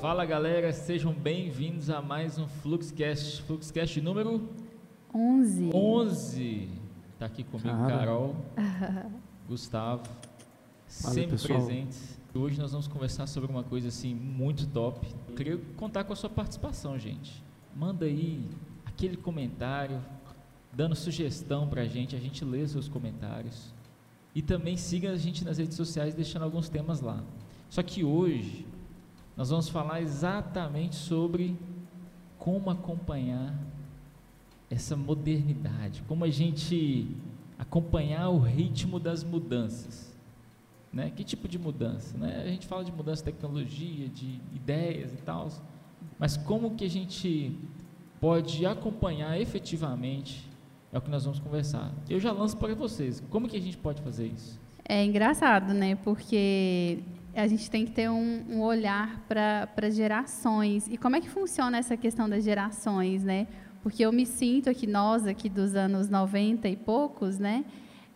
Fala 0.00 0.24
galera, 0.24 0.72
sejam 0.72 1.12
bem-vindos 1.12 1.90
a 1.90 2.00
mais 2.00 2.38
um 2.38 2.46
Fluxcast, 2.46 3.42
Fluxcast 3.42 4.00
número 4.00 4.48
11. 5.14 5.70
11. 5.74 6.68
Tá 7.18 7.26
aqui 7.26 7.42
comigo 7.44 7.68
Cara. 7.68 7.98
Carol, 7.98 8.36
Gustavo, 9.48 10.04
Fala, 10.86 11.14
sempre 11.14 11.30
pessoal. 11.32 11.58
presentes. 11.64 12.20
Hoje 12.34 12.60
nós 12.60 12.70
vamos 12.72 12.86
conversar 12.86 13.26
sobre 13.26 13.50
uma 13.50 13.62
coisa 13.64 13.88
assim 13.88 14.14
muito 14.14 14.66
top. 14.68 15.06
Eu 15.28 15.34
queria 15.34 15.60
contar 15.76 16.04
com 16.04 16.12
a 16.12 16.16
sua 16.16 16.30
participação, 16.30 16.98
gente. 16.98 17.42
Manda 17.74 18.04
aí 18.04 18.48
aquele 18.84 19.16
comentário, 19.16 20.00
dando 20.72 20.94
sugestão 20.94 21.68
pra 21.68 21.84
gente, 21.86 22.14
a 22.14 22.20
gente 22.20 22.44
lê 22.44 22.66
seus 22.66 22.88
comentários. 22.88 23.73
E 24.34 24.42
também 24.42 24.76
siga 24.76 25.12
a 25.12 25.16
gente 25.16 25.44
nas 25.44 25.58
redes 25.58 25.76
sociais, 25.76 26.14
deixando 26.14 26.42
alguns 26.42 26.68
temas 26.68 27.00
lá. 27.00 27.22
Só 27.70 27.82
que 27.82 28.02
hoje 28.02 28.66
nós 29.36 29.50
vamos 29.50 29.68
falar 29.68 30.00
exatamente 30.00 30.96
sobre 30.96 31.56
como 32.38 32.70
acompanhar 32.70 33.54
essa 34.68 34.96
modernidade, 34.96 36.02
como 36.08 36.24
a 36.24 36.30
gente 36.30 37.06
acompanhar 37.58 38.28
o 38.28 38.38
ritmo 38.38 38.98
das 38.98 39.22
mudanças. 39.22 40.12
Né? 40.92 41.10
Que 41.10 41.24
tipo 41.24 41.48
de 41.48 41.58
mudança? 41.58 42.16
Né? 42.18 42.42
A 42.44 42.48
gente 42.48 42.66
fala 42.66 42.84
de 42.84 42.92
mudança 42.92 43.24
de 43.24 43.32
tecnologia, 43.32 44.08
de 44.08 44.40
ideias 44.54 45.12
e 45.12 45.16
tal, 45.18 45.48
mas 46.18 46.36
como 46.36 46.74
que 46.74 46.84
a 46.84 46.90
gente 46.90 47.56
pode 48.20 48.64
acompanhar 48.64 49.40
efetivamente 49.40 50.48
é 50.94 50.98
o 50.98 51.00
que 51.00 51.10
nós 51.10 51.24
vamos 51.24 51.40
conversar. 51.40 51.92
Eu 52.08 52.20
já 52.20 52.30
lanço 52.30 52.56
para 52.56 52.72
vocês. 52.72 53.20
Como 53.28 53.48
que 53.48 53.56
a 53.56 53.60
gente 53.60 53.76
pode 53.76 54.00
fazer 54.00 54.28
isso? 54.28 54.60
É 54.88 55.04
engraçado, 55.04 55.74
né? 55.74 55.96
Porque 55.96 57.00
a 57.34 57.48
gente 57.48 57.68
tem 57.68 57.84
que 57.84 57.90
ter 57.90 58.08
um, 58.08 58.44
um 58.48 58.62
olhar 58.62 59.20
para 59.26 59.90
gerações. 59.90 60.86
E 60.86 60.96
como 60.96 61.16
é 61.16 61.20
que 61.20 61.28
funciona 61.28 61.78
essa 61.78 61.96
questão 61.96 62.28
das 62.28 62.44
gerações, 62.44 63.24
né? 63.24 63.48
Porque 63.82 64.04
eu 64.04 64.12
me 64.12 64.24
sinto 64.24 64.70
aqui, 64.70 64.86
nós 64.86 65.26
aqui 65.26 65.48
dos 65.48 65.74
anos 65.74 66.08
90 66.08 66.68
e 66.68 66.76
poucos, 66.76 67.40
né? 67.40 67.64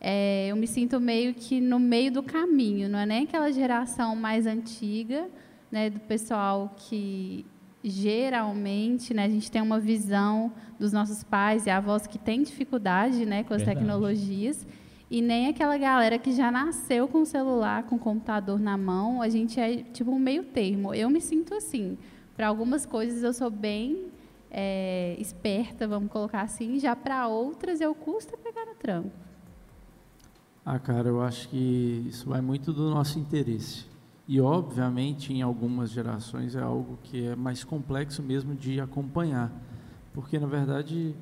É, 0.00 0.46
eu 0.46 0.54
me 0.54 0.68
sinto 0.68 1.00
meio 1.00 1.34
que 1.34 1.60
no 1.60 1.80
meio 1.80 2.12
do 2.12 2.22
caminho, 2.22 2.88
não 2.88 3.00
é 3.00 3.06
nem 3.06 3.24
aquela 3.24 3.50
geração 3.50 4.14
mais 4.14 4.46
antiga, 4.46 5.28
né? 5.68 5.90
Do 5.90 5.98
pessoal 5.98 6.76
que 6.76 7.44
geralmente, 7.82 9.14
né? 9.14 9.24
A 9.24 9.28
gente 9.28 9.50
tem 9.50 9.62
uma 9.62 9.78
visão 9.78 10.52
dos 10.78 10.92
nossos 10.92 11.22
pais 11.22 11.66
e 11.66 11.70
avós 11.70 12.06
que 12.06 12.18
têm 12.18 12.42
dificuldade, 12.42 13.24
né? 13.24 13.44
Com 13.44 13.54
as 13.54 13.62
Verdade. 13.62 13.78
tecnologias. 13.78 14.66
E 15.10 15.22
nem 15.22 15.48
aquela 15.48 15.78
galera 15.78 16.18
que 16.18 16.32
já 16.32 16.50
nasceu 16.50 17.08
com 17.08 17.22
o 17.22 17.26
celular, 17.26 17.84
com 17.84 17.96
o 17.96 17.98
computador 17.98 18.60
na 18.60 18.76
mão, 18.76 19.22
a 19.22 19.28
gente 19.28 19.58
é 19.58 19.76
tipo 19.76 20.10
um 20.10 20.18
meio 20.18 20.44
termo. 20.44 20.92
Eu 20.94 21.08
me 21.08 21.20
sinto 21.20 21.54
assim. 21.54 21.96
Para 22.36 22.48
algumas 22.48 22.84
coisas 22.84 23.22
eu 23.22 23.32
sou 23.32 23.50
bem 23.50 24.10
é, 24.50 25.16
esperta, 25.18 25.88
vamos 25.88 26.10
colocar 26.10 26.42
assim, 26.42 26.78
já 26.78 26.94
para 26.94 27.26
outras 27.26 27.80
eu 27.80 27.94
custa 27.94 28.36
pegar 28.36 28.64
no 28.66 28.74
tranco. 28.74 29.10
Ah, 30.64 30.78
cara, 30.78 31.08
eu 31.08 31.22
acho 31.22 31.48
que 31.48 32.04
isso 32.06 32.28
vai 32.28 32.42
muito 32.42 32.72
do 32.72 32.90
nosso 32.90 33.18
interesse. 33.18 33.86
E, 34.28 34.42
obviamente, 34.42 35.32
em 35.32 35.40
algumas 35.40 35.90
gerações 35.90 36.54
é 36.54 36.60
algo 36.60 36.98
que 37.02 37.28
é 37.28 37.34
mais 37.34 37.64
complexo 37.64 38.22
mesmo 38.22 38.54
de 38.54 38.78
acompanhar. 38.78 39.50
Porque, 40.12 40.38
na 40.38 40.46
verdade, 40.46 41.16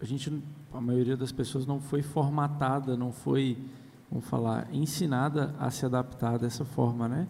a 0.00 0.04
gente, 0.04 0.32
a 0.72 0.80
maioria 0.80 1.16
das 1.16 1.32
pessoas 1.32 1.66
não 1.66 1.80
foi 1.80 2.00
formatada, 2.00 2.96
não 2.96 3.10
foi, 3.10 3.58
vamos 4.08 4.24
falar, 4.26 4.68
ensinada 4.72 5.52
a 5.58 5.68
se 5.68 5.84
adaptar 5.84 6.38
dessa 6.38 6.64
forma, 6.64 7.08
né? 7.08 7.26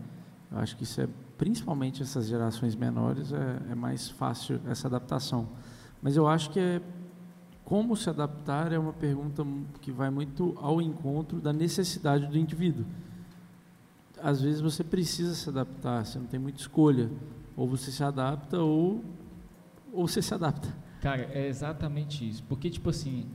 Eu 0.53 0.59
acho 0.59 0.77
que 0.77 0.83
isso 0.83 1.01
é, 1.01 1.09
principalmente 1.39 2.03
essas 2.03 2.27
gerações 2.27 2.77
menores, 2.77 3.33
é, 3.33 3.73
é 3.73 3.75
mais 3.75 4.11
fácil 4.11 4.61
essa 4.67 4.89
adaptação. 4.89 5.49
Mas 6.03 6.17
eu 6.19 6.29
acho 6.29 6.51
que 6.51 6.61
é 6.61 6.83
como 7.65 7.97
se 7.97 8.11
adaptar 8.11 8.73
é 8.73 8.79
uma 8.79 8.93
pergunta 8.93 9.43
que 9.81 9.91
vai 9.91 10.11
muito 10.11 10.55
ao 10.61 10.83
encontro 10.83 11.41
da 11.41 11.51
necessidade 11.51 12.27
do 12.27 12.37
indivíduo. 12.37 12.85
Às 14.25 14.41
vezes 14.41 14.63
você 14.63 14.83
precisa 14.83 15.35
se 15.35 15.51
adaptar, 15.51 16.03
você 16.03 16.19
não 16.19 16.25
tem 16.25 16.41
muita 16.41 16.59
escolha. 16.59 17.11
Ou 17.55 17.69
você 17.69 17.91
se 17.93 18.03
adapta 18.03 18.59
ou, 18.59 19.05
ou 19.93 20.09
você 20.09 20.23
se 20.23 20.33
adapta. 20.33 20.75
Cara, 21.03 21.29
é 21.31 21.47
exatamente 21.47 22.27
isso. 22.27 22.43
Porque, 22.45 22.71
tipo 22.71 22.89
assim, 22.89 23.27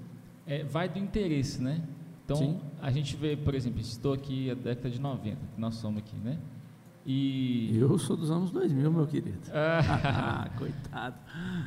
é, 0.47 0.63
vai 0.63 0.89
do 0.89 0.97
interesse, 0.97 1.61
né? 1.61 1.83
Então, 2.25 2.38
Sim. 2.38 2.59
a 2.81 2.89
gente 2.89 3.16
vê, 3.16 3.38
por 3.38 3.53
exemplo, 3.53 3.79
estou 3.79 4.13
aqui 4.13 4.50
a 4.50 4.55
década 4.55 4.89
de 4.89 5.00
90, 5.00 5.35
que 5.53 5.61
nós 5.61 5.75
somos 5.75 6.00
aqui, 6.00 6.17
né? 6.17 6.39
E. 7.06 7.77
Eu 7.77 7.95
sou 8.00 8.17
dos 8.17 8.31
anos 8.31 8.50
2000, 8.50 8.91
meu 8.91 9.06
querido. 9.06 9.38
Ah, 9.53 10.50
Coitado. 10.57 11.17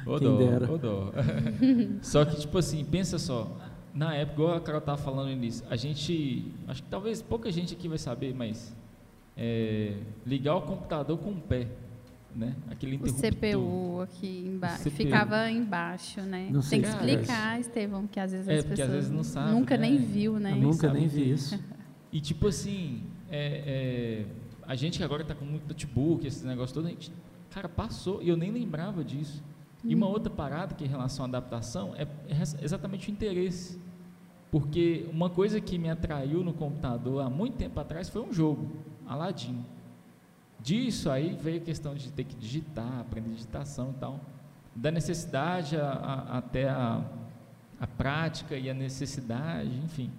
ô 0.05 0.19
Quem 0.19 0.29
dó, 0.29 0.37
dera. 0.37 0.67
dó. 0.79 1.13
Só 2.03 2.25
que, 2.25 2.41
tipo 2.41 2.59
assim, 2.59 2.85
pensa 2.85 3.21
só. 3.21 3.57
Na 3.95 4.15
época, 4.17 4.43
igual 4.43 4.57
a 4.57 4.61
Carol 4.61 4.81
estava 4.81 4.99
falando 4.99 5.31
início, 5.31 5.65
a 5.71 5.77
gente. 5.77 6.53
Acho 6.67 6.83
que 6.83 6.89
talvez 6.89 7.23
pouca 7.23 7.53
gente 7.53 7.73
aqui 7.73 7.87
vai 7.87 7.99
saber, 7.99 8.35
mas. 8.35 8.77
É, 9.37 9.95
ligar 10.27 10.57
o 10.57 10.63
computador 10.63 11.19
com 11.19 11.31
o 11.31 11.41
pé, 11.41 11.69
né? 12.35 12.55
Aquele 12.71 12.97
O. 12.97 13.13
CPU 13.13 14.01
aqui 14.03 14.45
embaixo, 14.47 14.91
ficava 14.91 15.51
embaixo, 15.51 16.21
né? 16.23 16.49
Não 16.51 16.63
sei 16.63 16.81
Tem 16.81 16.91
que 16.91 16.97
é 16.97 16.99
explicar, 16.99 17.61
Estevão, 17.61 18.07
que 18.07 18.21
às 18.21 18.33
vezes 18.33 18.49
É, 18.49 18.55
as 18.57 18.65
porque 18.65 18.71
pessoas 18.71 18.89
às 18.89 18.95
vezes 18.95 19.11
não 19.11 19.25
sabe, 19.25 19.53
nunca 19.53 19.77
né? 19.77 19.89
nem 19.89 19.99
viu, 19.99 20.39
né? 20.39 20.53
Eu 20.53 20.57
nunca 20.57 20.89
sabe 20.89 20.95
nem 20.95 21.05
é 21.05 21.09
vi 21.09 21.31
isso. 21.31 21.59
E 22.13 22.21
tipo 22.21 22.49
assim, 22.49 23.05
é, 23.31 24.27
é, 24.27 24.27
a 24.67 24.75
gente 24.75 24.99
que 24.99 25.05
agora 25.05 25.23
está 25.23 25.35
com 25.35 25.47
muito 25.47 25.67
notebook, 25.67 26.27
esse 26.27 26.45
negócio 26.47 26.75
todo, 26.75 26.87
a 26.87 26.91
gente, 26.91 27.11
cara, 27.49 27.71
passou, 27.71 28.23
e 28.23 28.29
eu 28.29 28.37
nem 28.37 28.51
lembrava 28.51 29.03
disso. 29.03 29.43
E 29.83 29.95
uma 29.95 30.07
outra 30.07 30.31
parada 30.31 30.75
que 30.75 30.85
em 30.85 30.89
relação 30.89 31.25
à 31.25 31.29
adaptação 31.29 31.95
é, 31.97 32.03
é 32.03 32.43
exatamente 32.63 33.09
o 33.09 33.11
interesse. 33.11 33.81
Porque 34.51 35.09
uma 35.11 35.31
coisa 35.31 35.61
que 35.61 35.79
me 35.79 35.89
atraiu 35.89 36.45
no 36.45 36.53
computador 36.53 37.23
há 37.23 37.31
muito 37.31 37.57
tempo 37.57 37.81
atrás 37.81 38.11
foi 38.11 38.21
um 38.21 38.33
jogo, 38.33 38.71
Aladdin. 39.13 39.65
Disso 40.61 41.11
aí 41.11 41.37
veio 41.41 41.59
a 41.59 41.65
questão 41.65 41.95
de 41.95 42.11
ter 42.13 42.25
que 42.25 42.35
digitar, 42.37 43.01
aprender 43.01 43.31
digitação 43.31 43.91
e 43.91 44.01
tal. 44.01 44.21
Da 44.75 44.91
necessidade 44.91 45.77
a- 45.77 45.91
a- 45.91 46.39
até 46.39 46.69
a, 46.69 47.03
a 47.81 47.87
prática 47.87 48.57
e 48.57 48.71
a 48.71 48.75
necessidade, 48.75 49.71
enfim. 49.85 50.11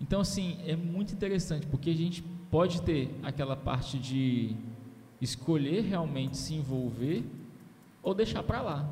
Então, 0.00 0.20
assim, 0.20 0.58
é 0.66 0.76
muito 0.76 1.12
interessante, 1.12 1.66
porque 1.66 1.90
a 1.90 1.94
gente 1.94 2.22
pode 2.50 2.82
ter 2.82 3.12
aquela 3.22 3.56
parte 3.56 3.98
de 3.98 4.54
escolher 5.20 5.82
realmente 5.82 6.36
se 6.36 6.54
envolver 6.54 7.24
ou 8.02 8.14
deixar 8.14 8.42
para 8.44 8.60
lá. 8.62 8.88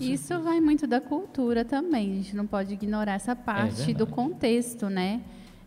Isso 0.00 0.38
vai 0.40 0.60
muito 0.60 0.86
da 0.86 1.00
cultura 1.00 1.64
também. 1.64 2.12
A 2.12 2.14
gente 2.16 2.36
não 2.36 2.46
pode 2.46 2.74
ignorar 2.74 3.14
essa 3.14 3.34
parte 3.34 3.80
do 3.92 4.04
verdade. 4.04 4.12
contexto, 4.12 4.88
né? 4.88 5.20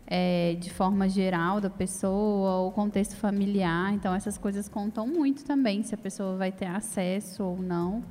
É, 0.06 0.54
de 0.60 0.70
forma 0.70 1.08
geral 1.08 1.62
da 1.62 1.70
pessoa, 1.70 2.66
o 2.68 2.70
contexto 2.72 3.16
familiar. 3.16 3.92
Então, 3.94 4.14
essas 4.14 4.36
coisas 4.36 4.68
contam 4.68 5.06
muito 5.06 5.44
também, 5.44 5.82
se 5.82 5.94
a 5.94 5.98
pessoa 5.98 6.36
vai 6.36 6.52
ter 6.52 6.66
acesso 6.66 7.42
ou 7.42 7.62
não. 7.62 8.04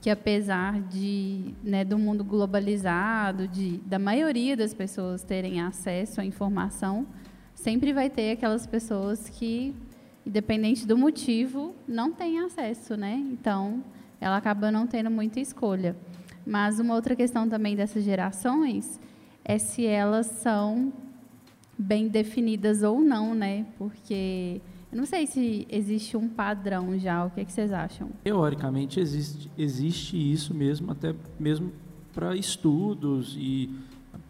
Que 0.00 0.10
apesar 0.10 0.80
de, 0.82 1.54
né, 1.62 1.84
do 1.84 1.98
mundo 1.98 2.22
globalizado, 2.22 3.48
de, 3.48 3.78
da 3.78 3.98
maioria 3.98 4.56
das 4.56 4.74
pessoas 4.74 5.22
terem 5.22 5.60
acesso 5.60 6.20
à 6.20 6.24
informação, 6.24 7.06
sempre 7.54 7.92
vai 7.92 8.08
ter 8.08 8.32
aquelas 8.32 8.66
pessoas 8.66 9.28
que, 9.28 9.74
independente 10.24 10.86
do 10.86 10.96
motivo, 10.96 11.74
não 11.86 12.12
têm 12.12 12.40
acesso, 12.40 12.96
né? 12.96 13.14
Então, 13.32 13.82
ela 14.20 14.36
acaba 14.36 14.70
não 14.70 14.86
tendo 14.86 15.10
muita 15.10 15.40
escolha. 15.40 15.96
Mas 16.46 16.78
uma 16.78 16.94
outra 16.94 17.14
questão 17.14 17.48
também 17.48 17.76
dessas 17.76 18.04
gerações 18.04 18.98
é 19.44 19.58
se 19.58 19.84
elas 19.84 20.26
são 20.26 20.92
bem 21.78 22.08
definidas 22.08 22.82
ou 22.82 23.00
não, 23.00 23.34
né? 23.34 23.66
Porque 23.78 24.60
eu 24.90 24.98
não 24.98 25.06
sei 25.06 25.26
se 25.26 25.66
existe 25.70 26.16
um 26.16 26.28
padrão 26.28 26.98
já. 26.98 27.24
O 27.24 27.30
que, 27.30 27.40
é 27.40 27.44
que 27.44 27.52
vocês 27.52 27.72
acham? 27.72 28.08
Teoricamente 28.24 28.98
existe, 28.98 29.50
existe 29.56 30.16
isso 30.16 30.52
mesmo, 30.54 30.90
até 30.90 31.14
mesmo 31.38 31.72
para 32.12 32.34
estudos 32.34 33.36
e 33.38 33.70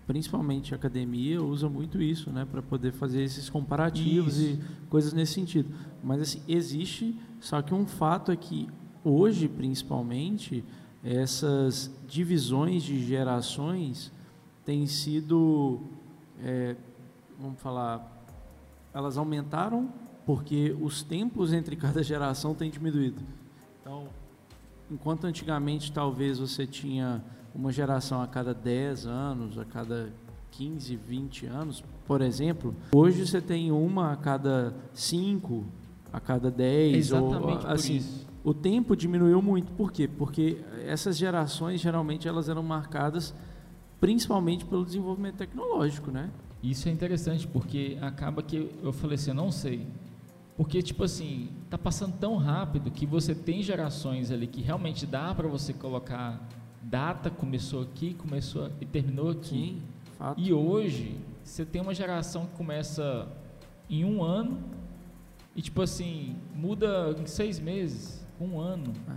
principalmente 0.08 0.72
a 0.72 0.76
academia 0.76 1.42
usa 1.42 1.68
muito 1.68 2.00
isso, 2.00 2.30
né, 2.30 2.46
para 2.50 2.62
poder 2.62 2.92
fazer 2.92 3.22
esses 3.22 3.50
comparativos 3.50 4.38
Isso. 4.38 4.58
e 4.58 4.86
coisas 4.88 5.12
nesse 5.12 5.34
sentido. 5.34 5.68
Mas 6.02 6.22
assim, 6.22 6.42
existe, 6.48 7.14
só 7.40 7.60
que 7.60 7.74
um 7.74 7.86
fato 7.86 8.32
é 8.32 8.36
que 8.36 8.66
hoje, 9.04 9.48
principalmente, 9.48 10.64
essas 11.04 11.94
divisões 12.06 12.82
de 12.82 13.04
gerações 13.04 14.10
têm 14.64 14.86
sido, 14.86 15.80
é, 16.42 16.74
vamos 17.38 17.60
falar, 17.60 18.24
elas 18.92 19.16
aumentaram 19.16 19.88
porque 20.26 20.76
os 20.80 21.02
tempos 21.02 21.52
entre 21.52 21.76
cada 21.76 22.02
geração 22.02 22.54
têm 22.54 22.70
diminuído. 22.70 23.22
Então, 23.80 24.08
enquanto 24.90 25.24
antigamente 25.26 25.92
talvez 25.92 26.38
você 26.38 26.66
tinha 26.66 27.22
uma 27.54 27.72
geração 27.72 28.20
a 28.20 28.26
cada 28.26 28.52
10 28.52 29.06
anos, 29.06 29.58
a 29.58 29.64
cada 29.64 30.12
15, 30.50 30.96
20 30.96 31.46
anos, 31.46 31.84
por 32.06 32.20
exemplo, 32.20 32.74
hoje 32.94 33.26
você 33.26 33.40
tem 33.40 33.70
uma 33.70 34.12
a 34.12 34.16
cada 34.16 34.74
5, 34.92 35.64
a 36.12 36.20
cada 36.20 36.50
10, 36.50 36.96
Exatamente 36.96 37.66
ou 37.66 37.72
assim, 37.72 38.04
o 38.44 38.52
tempo 38.52 38.96
diminuiu 38.96 39.40
muito. 39.40 39.72
Por 39.72 39.92
quê? 39.92 40.08
Porque 40.08 40.62
essas 40.84 41.16
gerações 41.16 41.80
geralmente 41.80 42.26
elas 42.26 42.48
eram 42.48 42.62
marcadas 42.62 43.34
principalmente 44.00 44.64
pelo 44.64 44.84
desenvolvimento 44.84 45.36
tecnológico, 45.36 46.10
né? 46.10 46.30
Isso 46.62 46.88
é 46.88 46.92
interessante 46.92 47.46
porque 47.46 47.96
acaba 48.00 48.42
que 48.42 48.70
eu 48.82 48.92
falei 48.92 49.14
assim, 49.14 49.30
eu 49.30 49.34
não 49.34 49.52
sei. 49.52 49.86
Porque 50.56 50.82
tipo 50.82 51.04
assim, 51.04 51.50
tá 51.70 51.78
passando 51.78 52.16
tão 52.18 52.36
rápido 52.36 52.90
que 52.90 53.06
você 53.06 53.34
tem 53.34 53.62
gerações 53.62 54.30
ali 54.32 54.46
que 54.46 54.60
realmente 54.60 55.06
dá 55.06 55.32
para 55.32 55.46
você 55.46 55.72
colocar 55.72 56.48
data 56.82 57.30
começou 57.30 57.82
aqui, 57.82 58.14
começou 58.14 58.70
e 58.80 58.86
terminou 58.86 59.30
aqui. 59.30 59.78
Sim, 59.78 59.82
fato. 60.18 60.40
E 60.40 60.52
hoje 60.52 61.16
você 61.44 61.64
tem 61.64 61.80
uma 61.80 61.94
geração 61.94 62.46
que 62.46 62.56
começa 62.56 63.28
em 63.88 64.04
um 64.04 64.22
ano 64.22 64.58
e 65.54 65.62
tipo 65.62 65.80
assim 65.80 66.36
muda 66.54 67.14
em 67.20 67.26
seis 67.26 67.60
meses, 67.60 68.26
um 68.40 68.58
ano. 68.58 68.92
É. 69.08 69.14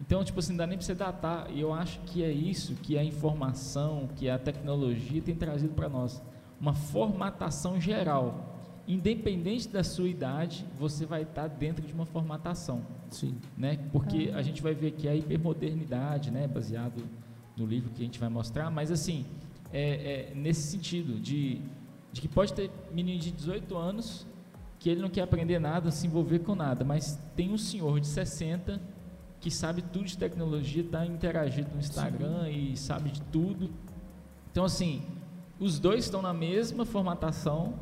Então 0.00 0.22
tipo 0.22 0.38
assim 0.38 0.52
não 0.52 0.58
dá 0.58 0.66
nem 0.66 0.76
para 0.76 0.86
você 0.86 0.94
datar. 0.94 1.50
E 1.50 1.60
eu 1.60 1.72
acho 1.72 2.00
que 2.00 2.22
é 2.22 2.30
isso 2.30 2.74
que 2.74 2.98
a 2.98 3.02
informação, 3.02 4.08
que 4.16 4.28
a 4.28 4.38
tecnologia 4.38 5.22
tem 5.22 5.34
trazido 5.34 5.72
para 5.72 5.88
nós 5.88 6.22
uma 6.60 6.74
formatação 6.74 7.80
geral. 7.80 8.52
Independente 8.86 9.68
da 9.68 9.82
sua 9.82 10.08
idade, 10.08 10.66
você 10.78 11.06
vai 11.06 11.22
estar 11.22 11.48
dentro 11.48 11.86
de 11.86 11.92
uma 11.92 12.04
formatação. 12.04 12.82
Sim. 13.10 13.34
Né? 13.56 13.78
Porque 13.92 14.30
a 14.34 14.42
gente 14.42 14.62
vai 14.62 14.74
ver 14.74 14.92
que 14.92 15.08
a 15.08 15.14
hipermodernidade, 15.14 16.30
né? 16.30 16.46
baseado 16.46 17.02
no 17.56 17.64
livro 17.64 17.90
que 17.90 18.02
a 18.02 18.04
gente 18.04 18.18
vai 18.18 18.28
mostrar, 18.28 18.70
mas 18.70 18.90
assim, 18.90 19.24
é, 19.72 20.30
é 20.30 20.34
nesse 20.34 20.70
sentido, 20.70 21.20
de, 21.20 21.60
de 22.12 22.20
que 22.20 22.28
pode 22.28 22.52
ter 22.52 22.70
menino 22.92 23.20
de 23.20 23.30
18 23.30 23.76
anos 23.76 24.26
que 24.78 24.90
ele 24.90 25.00
não 25.00 25.08
quer 25.08 25.22
aprender 25.22 25.58
nada, 25.58 25.90
se 25.90 26.06
envolver 26.06 26.40
com 26.40 26.54
nada, 26.54 26.84
mas 26.84 27.18
tem 27.34 27.50
um 27.50 27.56
senhor 27.56 27.98
de 28.00 28.06
60 28.06 28.78
que 29.40 29.50
sabe 29.50 29.80
tudo 29.80 30.04
de 30.04 30.18
tecnologia, 30.18 30.82
está 30.82 31.06
interagindo 31.06 31.70
no 31.72 31.78
Instagram 31.78 32.44
Sim. 32.44 32.72
e 32.72 32.76
sabe 32.76 33.10
de 33.10 33.22
tudo. 33.22 33.70
Então, 34.50 34.64
assim, 34.64 35.02
os 35.58 35.78
dois 35.78 36.04
estão 36.04 36.20
na 36.20 36.32
mesma 36.32 36.84
formatação 36.84 37.74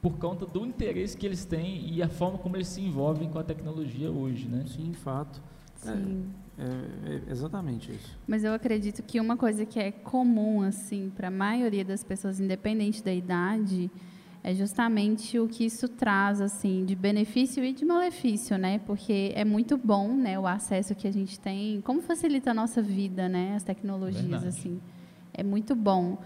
por 0.00 0.18
conta 0.18 0.44
do 0.44 0.66
interesse 0.66 1.16
que 1.16 1.24
eles 1.24 1.44
têm 1.44 1.88
e 1.88 2.02
a 2.02 2.08
forma 2.08 2.36
como 2.36 2.56
eles 2.56 2.66
se 2.66 2.80
envolvem 2.80 3.28
com 3.28 3.38
a 3.38 3.44
tecnologia 3.44 4.10
hoje, 4.10 4.48
né? 4.48 4.64
Sim, 4.66 4.92
fato. 4.92 5.40
Sim. 5.76 6.26
É, 6.58 6.62
é, 6.62 7.22
é 7.28 7.30
exatamente 7.30 7.92
isso. 7.92 8.18
Mas 8.26 8.44
eu 8.44 8.52
acredito 8.52 9.02
que 9.02 9.20
uma 9.20 9.36
coisa 9.36 9.64
que 9.64 9.78
é 9.78 9.92
comum 9.92 10.62
assim 10.62 11.10
para 11.14 11.28
a 11.28 11.30
maioria 11.30 11.84
das 11.84 12.02
pessoas, 12.02 12.40
independente 12.40 13.02
da 13.02 13.12
idade, 13.12 13.90
é 14.44 14.52
justamente 14.52 15.38
o 15.38 15.46
que 15.46 15.64
isso 15.64 15.88
traz 15.88 16.40
assim 16.40 16.84
de 16.84 16.96
benefício 16.96 17.64
e 17.64 17.72
de 17.72 17.84
malefício, 17.84 18.58
né? 18.58 18.80
Porque 18.80 19.32
é 19.36 19.44
muito 19.44 19.78
bom, 19.78 20.14
né, 20.16 20.38
o 20.38 20.46
acesso 20.46 20.96
que 20.96 21.06
a 21.06 21.12
gente 21.12 21.38
tem, 21.38 21.80
como 21.82 22.02
facilita 22.02 22.50
a 22.50 22.54
nossa 22.54 22.82
vida, 22.82 23.28
né, 23.28 23.54
as 23.54 23.62
tecnologias 23.62 24.24
Verdade. 24.24 24.48
assim. 24.48 24.80
É 25.32 25.44
muito 25.44 25.76
bom. 25.76 26.18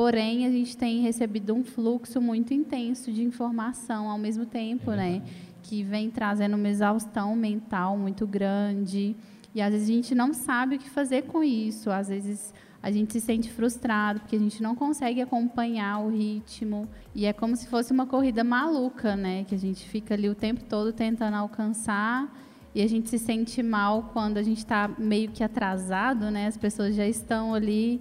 Porém, 0.00 0.46
a 0.46 0.50
gente 0.50 0.78
tem 0.78 1.02
recebido 1.02 1.54
um 1.54 1.62
fluxo 1.62 2.22
muito 2.22 2.54
intenso 2.54 3.12
de 3.12 3.22
informação 3.22 4.08
ao 4.08 4.16
mesmo 4.16 4.46
tempo, 4.46 4.92
é 4.92 4.96
né? 4.96 5.22
Que 5.62 5.82
vem 5.82 6.10
trazendo 6.10 6.56
uma 6.56 6.70
exaustão 6.70 7.36
mental 7.36 7.98
muito 7.98 8.26
grande. 8.26 9.14
E 9.54 9.60
às 9.60 9.74
vezes 9.74 9.90
a 9.90 9.92
gente 9.92 10.14
não 10.14 10.32
sabe 10.32 10.76
o 10.76 10.78
que 10.78 10.88
fazer 10.88 11.24
com 11.24 11.44
isso. 11.44 11.90
Às 11.90 12.08
vezes 12.08 12.54
a 12.82 12.90
gente 12.90 13.12
se 13.12 13.20
sente 13.20 13.52
frustrado 13.52 14.20
porque 14.20 14.36
a 14.36 14.38
gente 14.38 14.62
não 14.62 14.74
consegue 14.74 15.20
acompanhar 15.20 15.98
o 15.98 16.08
ritmo. 16.08 16.88
E 17.14 17.26
é 17.26 17.34
como 17.34 17.54
se 17.54 17.66
fosse 17.66 17.92
uma 17.92 18.06
corrida 18.06 18.42
maluca, 18.42 19.14
né? 19.14 19.44
Que 19.44 19.54
a 19.54 19.58
gente 19.58 19.86
fica 19.86 20.14
ali 20.14 20.30
o 20.30 20.34
tempo 20.34 20.64
todo 20.64 20.94
tentando 20.94 21.34
alcançar. 21.34 22.34
E 22.74 22.80
a 22.80 22.88
gente 22.88 23.10
se 23.10 23.18
sente 23.18 23.62
mal 23.62 24.08
quando 24.14 24.38
a 24.38 24.42
gente 24.42 24.60
está 24.60 24.88
meio 24.96 25.30
que 25.30 25.44
atrasado, 25.44 26.30
né? 26.30 26.46
As 26.46 26.56
pessoas 26.56 26.94
já 26.94 27.06
estão 27.06 27.52
ali 27.52 28.00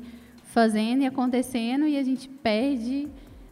fazendo 0.50 1.04
e 1.04 1.06
acontecendo 1.06 1.88
e 1.88 1.98
a 1.98 2.04
gente 2.04 2.28
perde 2.28 3.07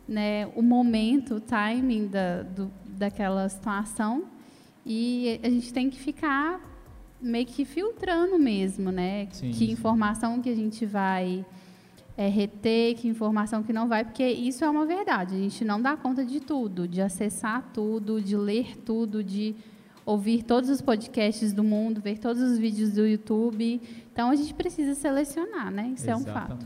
né, 0.08 0.48
o 0.56 0.62
momento, 0.62 1.36
o 1.36 1.40
timing 1.40 2.08
da, 2.08 2.42
do, 2.42 2.72
daquela 2.88 3.48
situação 3.50 4.24
e 4.86 5.40
a 5.44 5.50
gente 5.50 5.72
tem 5.72 5.90
que 5.90 6.00
ficar 6.00 6.60
meio 7.22 7.46
que 7.46 7.66
filtrando 7.66 8.40
mesmo, 8.40 8.92
né? 8.92 9.28
Sim, 9.32 9.52
que 9.52 9.66
sim. 9.66 9.72
informação 9.72 10.42
que 10.42 10.50
a 10.50 10.56
gente 10.56 10.86
vai 10.86 11.46
é, 12.16 12.28
reter, 12.28 12.96
que 12.96 13.08
informação 13.08 13.62
que 13.62 13.74
não 13.74 13.88
vai, 13.88 14.04
porque 14.04 14.26
isso 14.26 14.64
é 14.64 14.70
uma 14.70 14.86
verdade. 14.86 15.36
A 15.36 15.40
gente 15.40 15.64
não 15.64 15.80
dá 15.80 15.96
conta 15.96 16.26
de 16.26 16.40
tudo, 16.40 16.88
de 16.88 17.02
acessar 17.02 17.70
tudo, 17.74 18.22
de 18.22 18.36
ler 18.36 18.78
tudo, 18.78 19.24
de 19.24 19.56
ouvir 20.06 20.42
todos 20.44 20.70
os 20.70 20.82
podcasts 20.82 21.54
do 21.54 21.64
mundo, 21.64 22.02
ver 22.02 22.18
todos 22.18 22.42
os 22.42 22.58
vídeos 22.58 22.94
do 22.94 23.06
YouTube. 23.06 23.82
Então 24.12 24.30
a 24.32 24.36
gente 24.36 24.54
precisa 24.54 24.96
selecionar, 24.96 25.70
né? 25.70 25.92
Isso 25.96 26.10
é 26.10 26.16
um 26.16 26.24
fato. 26.26 26.66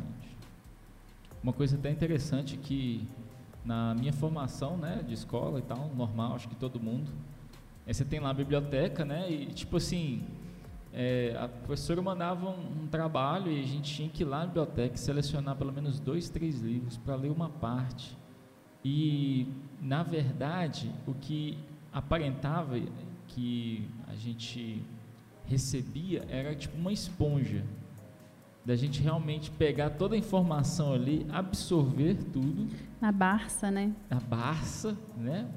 Uma 1.43 1.53
coisa 1.53 1.75
até 1.75 1.89
interessante 1.89 2.55
que 2.55 3.07
na 3.65 3.95
minha 3.95 4.13
formação, 4.13 4.77
né, 4.77 5.03
de 5.07 5.13
escola 5.13 5.59
e 5.59 5.63
tal, 5.63 5.89
normal, 5.95 6.35
acho 6.35 6.47
que 6.47 6.55
todo 6.55 6.79
mundo, 6.79 7.11
é, 7.85 7.93
você 7.93 8.05
tem 8.05 8.19
lá 8.19 8.29
a 8.29 8.33
biblioteca, 8.33 9.03
né, 9.03 9.29
e 9.29 9.47
tipo 9.47 9.77
assim, 9.77 10.23
é, 10.93 11.35
a 11.39 11.47
professora 11.47 11.99
mandava 12.01 12.47
um, 12.47 12.83
um 12.83 12.88
trabalho 12.88 13.51
e 13.51 13.59
a 13.59 13.65
gente 13.65 13.91
tinha 13.91 14.09
que 14.09 14.21
ir 14.21 14.25
lá 14.25 14.41
na 14.41 14.45
biblioteca 14.47 14.95
selecionar 14.97 15.55
pelo 15.55 15.71
menos 15.71 15.99
dois, 15.99 16.29
três 16.29 16.59
livros 16.61 16.97
para 16.97 17.15
ler 17.15 17.31
uma 17.31 17.49
parte. 17.49 18.15
E, 18.83 19.47
na 19.81 20.03
verdade, 20.03 20.91
o 21.07 21.13
que 21.13 21.57
aparentava 21.91 22.79
que 23.27 23.87
a 24.07 24.15
gente 24.15 24.83
recebia 25.45 26.25
era 26.29 26.53
tipo 26.55 26.77
uma 26.77 26.91
esponja 26.91 27.63
da 28.65 28.75
gente 28.75 29.01
realmente 29.01 29.49
pegar 29.51 29.89
toda 29.91 30.15
a 30.15 30.17
informação 30.17 30.93
ali, 30.93 31.25
absorver 31.29 32.15
tudo, 32.31 32.67
Na 33.01 33.11
Barça, 33.11 33.71
né? 33.71 33.91
a 34.09 34.15
Barça, 34.19 34.95
né? 35.17 35.47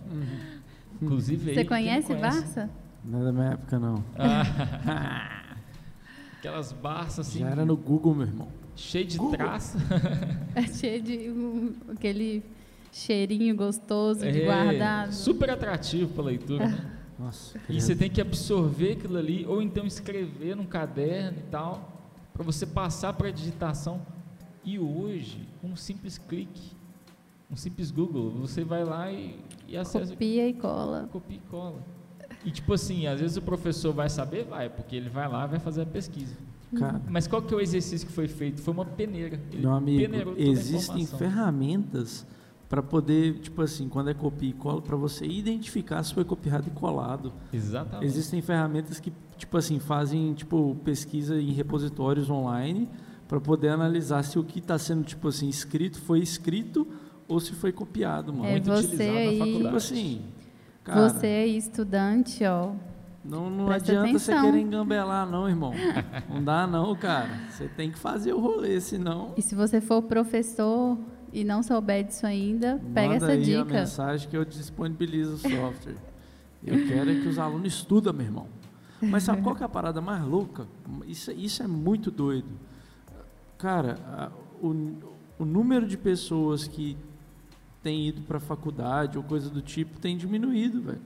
Inclusive 1.02 1.50
aí, 1.50 1.54
Você 1.54 1.60
quem 1.60 1.68
conhece 1.68 2.06
conhece- 2.14 2.22
Barça? 2.40 2.70
Não 3.04 3.20
é 3.20 3.24
da 3.24 3.32
minha 3.32 3.46
época, 3.52 3.78
não. 3.78 4.02
Ah, 4.16 5.56
aquelas 6.38 6.72
Barças 6.72 7.28
assim, 7.28 7.40
Já 7.40 7.50
era 7.50 7.64
no 7.64 7.76
Google, 7.76 8.14
meu 8.14 8.26
irmão. 8.26 8.48
cheio 8.76 9.04
de 9.06 9.18
Google. 9.18 9.36
traça. 9.36 9.78
É 10.54 10.62
cheio 10.66 11.02
de 11.02 11.30
um, 11.30 11.74
aquele 11.92 12.42
cheirinho 12.92 13.54
gostoso 13.56 14.20
de 14.20 14.42
É, 14.42 14.44
guardado. 14.44 15.12
Super 15.12 15.50
atrativo 15.50 16.12
para 16.14 16.24
leitura, 16.24 16.68
né? 16.68 16.90
Nossa. 17.18 17.58
E 17.68 17.80
você 17.80 17.94
tem 17.94 18.08
que 18.10 18.20
absorver 18.20 18.92
aquilo 18.92 19.16
ali, 19.18 19.44
ou 19.46 19.60
então 19.60 19.84
escrever 19.86 20.56
num 20.56 20.64
caderno 20.64 21.38
e 21.38 21.50
tal, 21.50 21.93
para 22.34 22.42
você 22.44 22.66
passar 22.66 23.12
para 23.14 23.28
a 23.28 23.30
digitação. 23.30 24.02
E 24.64 24.78
hoje, 24.78 25.48
com 25.60 25.68
um 25.68 25.76
simples 25.76 26.18
clique, 26.18 26.72
um 27.50 27.56
simples 27.56 27.90
Google, 27.90 28.30
você 28.32 28.64
vai 28.64 28.84
lá 28.84 29.10
e, 29.10 29.38
e 29.68 29.76
acessa, 29.76 30.12
Copia 30.12 30.48
e 30.48 30.52
cola. 30.54 31.08
copia 31.12 31.36
e 31.36 31.50
cola. 31.50 31.80
E 32.44 32.50
tipo 32.50 32.72
assim, 32.72 33.06
às 33.06 33.20
vezes 33.20 33.36
o 33.36 33.42
professor 33.42 33.92
vai 33.92 34.08
saber, 34.08 34.44
vai, 34.44 34.68
porque 34.68 34.96
ele 34.96 35.08
vai 35.08 35.28
lá 35.28 35.44
e 35.44 35.48
vai 35.48 35.58
fazer 35.60 35.82
a 35.82 35.86
pesquisa. 35.86 36.34
Cara, 36.78 37.00
Mas 37.08 37.28
qual 37.28 37.40
que 37.40 37.54
é 37.54 37.56
o 37.56 37.60
exercício 37.60 38.06
que 38.06 38.12
foi 38.12 38.26
feito? 38.26 38.60
Foi 38.60 38.74
uma 38.74 38.84
peneira. 38.84 39.40
Ele 39.52 39.62
meu 39.62 39.72
amigo, 39.72 40.00
peneirou 40.02 40.34
toda 40.34 40.44
a 40.44 40.50
existem 40.50 41.06
ferramentas 41.06 42.26
para 42.68 42.82
poder, 42.82 43.38
tipo 43.38 43.62
assim, 43.62 43.88
quando 43.88 44.10
é 44.10 44.14
copia 44.14 44.50
e 44.50 44.52
cola, 44.52 44.80
para 44.82 44.96
você 44.96 45.26
identificar 45.26 46.02
se 46.02 46.12
foi 46.14 46.24
copiado 46.24 46.66
e 46.68 46.70
colado. 46.70 47.32
Exatamente. 47.52 48.04
Existem 48.06 48.40
ferramentas 48.42 48.98
que, 48.98 49.12
tipo 49.36 49.56
assim, 49.56 49.78
fazem 49.78 50.32
tipo 50.34 50.74
pesquisa 50.84 51.40
em 51.40 51.52
repositórios 51.52 52.28
online 52.30 52.88
para 53.28 53.40
poder 53.40 53.68
analisar 53.68 54.22
se 54.24 54.38
o 54.38 54.44
que 54.44 54.58
está 54.58 54.78
sendo, 54.78 55.04
tipo 55.04 55.28
assim, 55.28 55.48
escrito 55.48 56.00
foi 56.00 56.20
escrito 56.20 56.86
ou 57.28 57.38
se 57.40 57.52
foi 57.52 57.72
copiado, 57.72 58.32
mano. 58.32 58.46
É, 58.46 58.52
Muito 58.52 58.66
você 58.66 58.84
utilizado 58.86 59.12
na 59.12 59.18
aí- 59.18 59.38
faculdade. 59.38 59.64
Tipo 59.64 59.76
assim, 59.76 60.22
cara, 60.82 61.08
Você 61.08 61.26
aí, 61.26 61.56
estudante, 61.56 62.44
ó. 62.44 62.72
não, 63.24 63.48
não 63.50 63.66
presta 63.66 63.92
adianta 63.92 64.18
você 64.18 64.32
atenção. 64.32 64.50
querer 64.50 64.62
engambelar, 64.62 65.30
não, 65.30 65.48
irmão. 65.48 65.72
Não 66.28 66.42
dá, 66.44 66.66
não, 66.66 66.94
cara. 66.96 67.30
Você 67.50 67.66
tem 67.68 67.90
que 67.90 67.98
fazer 67.98 68.32
o 68.34 68.40
rolê, 68.40 68.80
senão. 68.80 69.32
E 69.36 69.42
se 69.42 69.54
você 69.54 69.80
for 69.80 70.02
professor 70.02 70.98
e 71.34 71.44
não 71.44 71.62
souber 71.62 72.04
disso 72.04 72.24
ainda, 72.26 72.80
pega 72.94 73.14
Manda 73.14 73.16
essa 73.16 73.26
aí 73.32 73.40
a 73.56 73.62
dica. 73.62 73.74
mensagem 73.80 74.28
que 74.30 74.36
eu 74.36 74.44
disponibilizo 74.44 75.34
o 75.34 75.38
software. 75.38 75.96
Eu 76.64 76.86
quero 76.86 77.10
é 77.10 77.20
que 77.20 77.28
os 77.28 77.38
alunos 77.38 77.74
estudem, 77.74 78.12
meu 78.12 78.24
irmão. 78.24 78.46
Mas 79.02 79.24
sabe 79.24 79.42
qual 79.42 79.54
que 79.54 79.62
é 79.62 79.66
a 79.66 79.68
parada 79.68 80.00
mais 80.00 80.24
louca? 80.24 80.66
Isso, 81.06 81.30
isso 81.32 81.62
é 81.62 81.66
muito 81.66 82.10
doido. 82.10 82.48
Cara, 83.58 83.98
a- 84.06 84.30
o, 84.62 84.96
o 85.38 85.44
número 85.44 85.86
de 85.86 85.98
pessoas 85.98 86.66
que 86.66 86.96
têm 87.82 88.08
ido 88.08 88.22
para 88.22 88.38
a 88.38 88.40
faculdade 88.40 89.18
ou 89.18 89.24
coisa 89.24 89.50
do 89.50 89.60
tipo 89.60 89.98
tem 89.98 90.16
diminuído, 90.16 90.80
velho. 90.80 91.02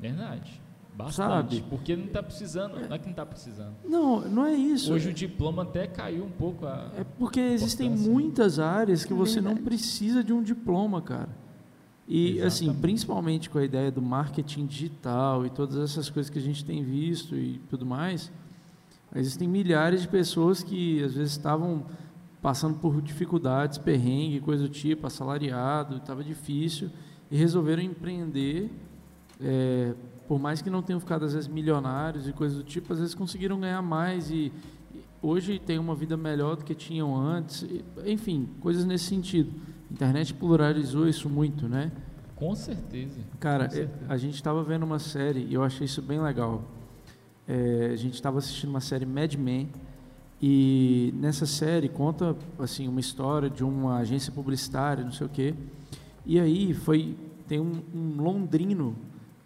Verdade. 0.00 0.60
Bastante, 0.98 1.56
sabe? 1.56 1.64
porque 1.70 1.94
não 1.94 2.06
está 2.06 2.22
precisando, 2.22 2.74
não 2.74 2.94
é 2.94 2.98
que 2.98 3.04
não 3.04 3.12
está 3.12 3.24
precisando. 3.24 3.74
Não, 3.88 4.20
não 4.22 4.44
é 4.44 4.54
isso. 4.54 4.92
Hoje 4.92 5.10
o 5.10 5.12
diploma 5.14 5.62
até 5.62 5.86
caiu 5.86 6.24
um 6.24 6.30
pouco 6.30 6.66
a... 6.66 6.90
É 6.96 7.04
porque 7.04 7.38
existem 7.40 7.86
importância. 7.86 8.12
muitas 8.12 8.58
áreas 8.58 9.04
que 9.04 9.12
É 9.12 9.16
você 9.16 9.40
não 9.40 9.56
precisa 9.56 10.24
de 10.24 10.32
um 10.32 10.42
diploma, 10.42 11.00
cara. 11.00 11.28
E 12.08 12.40
assim, 12.40 12.64
Exatamente. 12.64 12.80
principalmente 12.80 13.50
com 13.50 13.58
a 13.58 13.64
ideia 13.64 13.90
do 13.92 14.02
marketing 14.02 14.66
digital 14.66 15.46
e 15.46 15.50
todas 15.50 15.76
essas 15.76 16.08
coisas 16.10 16.28
que 16.30 16.38
a 16.38 16.42
gente 16.42 16.64
tem 16.64 16.82
visto 16.82 17.36
e 17.36 17.60
tudo 17.70 17.84
mais, 17.86 18.32
existem 19.14 19.46
milhares 19.46 20.02
de 20.02 20.08
pessoas 20.08 20.62
que 20.62 21.02
às 21.04 21.14
vezes 21.14 21.32
estavam 21.32 21.84
passando 22.42 22.78
por 22.78 23.00
dificuldades, 23.02 23.78
perrengue, 23.78 24.40
coisa 24.40 24.62
do 24.64 24.68
tipo, 24.68 25.06
assalariado, 25.06 25.98
estava 25.98 26.24
difícil 26.24 26.90
e 27.30 27.36
resolveram 27.36 27.82
empreender. 27.82 28.70
é, 29.40 29.94
por 30.28 30.38
mais 30.38 30.60
que 30.60 30.68
não 30.68 30.82
tenham 30.82 31.00
ficado 31.00 31.24
às 31.24 31.32
vezes 31.32 31.48
milionários 31.48 32.28
e 32.28 32.32
coisas 32.34 32.58
do 32.58 32.62
tipo, 32.62 32.92
às 32.92 32.98
vezes 32.98 33.14
conseguiram 33.14 33.58
ganhar 33.58 33.80
mais 33.80 34.30
e, 34.30 34.52
e 34.94 35.00
hoje 35.22 35.58
tem 35.58 35.78
uma 35.78 35.94
vida 35.94 36.18
melhor 36.18 36.54
do 36.54 36.64
que 36.64 36.74
tinham 36.74 37.16
antes. 37.16 37.62
e, 37.62 37.82
enfim, 38.06 38.46
coisas 38.60 38.84
nesse 38.84 39.04
sentido. 39.04 39.50
A 39.90 39.94
internet 39.94 40.34
pluralizou 40.34 41.08
isso 41.08 41.30
muito, 41.30 41.66
né? 41.66 41.90
Com 42.36 42.54
certeza. 42.54 43.18
Cara, 43.40 43.66
Com 43.66 43.72
é, 43.72 43.76
certeza. 43.76 44.06
a 44.06 44.16
gente 44.18 44.34
estava 44.34 44.62
vendo 44.62 44.82
uma 44.82 44.98
série 44.98 45.40
e 45.40 45.54
eu 45.54 45.64
achei 45.64 45.86
isso 45.86 46.02
bem 46.02 46.20
legal. 46.20 46.62
É, 47.48 47.90
a 47.90 47.96
gente 47.96 48.12
estava 48.14 48.36
assistindo 48.36 48.68
uma 48.68 48.80
série 48.82 49.06
Mad 49.06 49.34
Men 49.34 49.70
e 50.40 51.12
nessa 51.16 51.46
série 51.46 51.88
conta 51.88 52.36
assim 52.58 52.86
uma 52.86 53.00
história 53.00 53.48
de 53.48 53.64
uma 53.64 53.96
agência 53.96 54.30
publicitária, 54.30 55.02
não 55.02 55.10
sei 55.10 55.26
o 55.26 55.30
quê. 55.30 55.54
E 56.26 56.38
aí 56.38 56.74
foi 56.74 57.16
tem 57.48 57.58
um, 57.58 57.82
um 57.94 58.22
londrino 58.22 58.94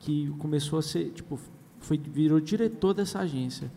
que 0.03 0.29
começou 0.39 0.79
a 0.79 0.83
ser 0.83 1.11
tipo 1.11 1.39
foi 1.81 1.97
virou 1.97 2.41
diretor 2.41 2.93
dessa 2.93 3.21
agência. 3.21 3.71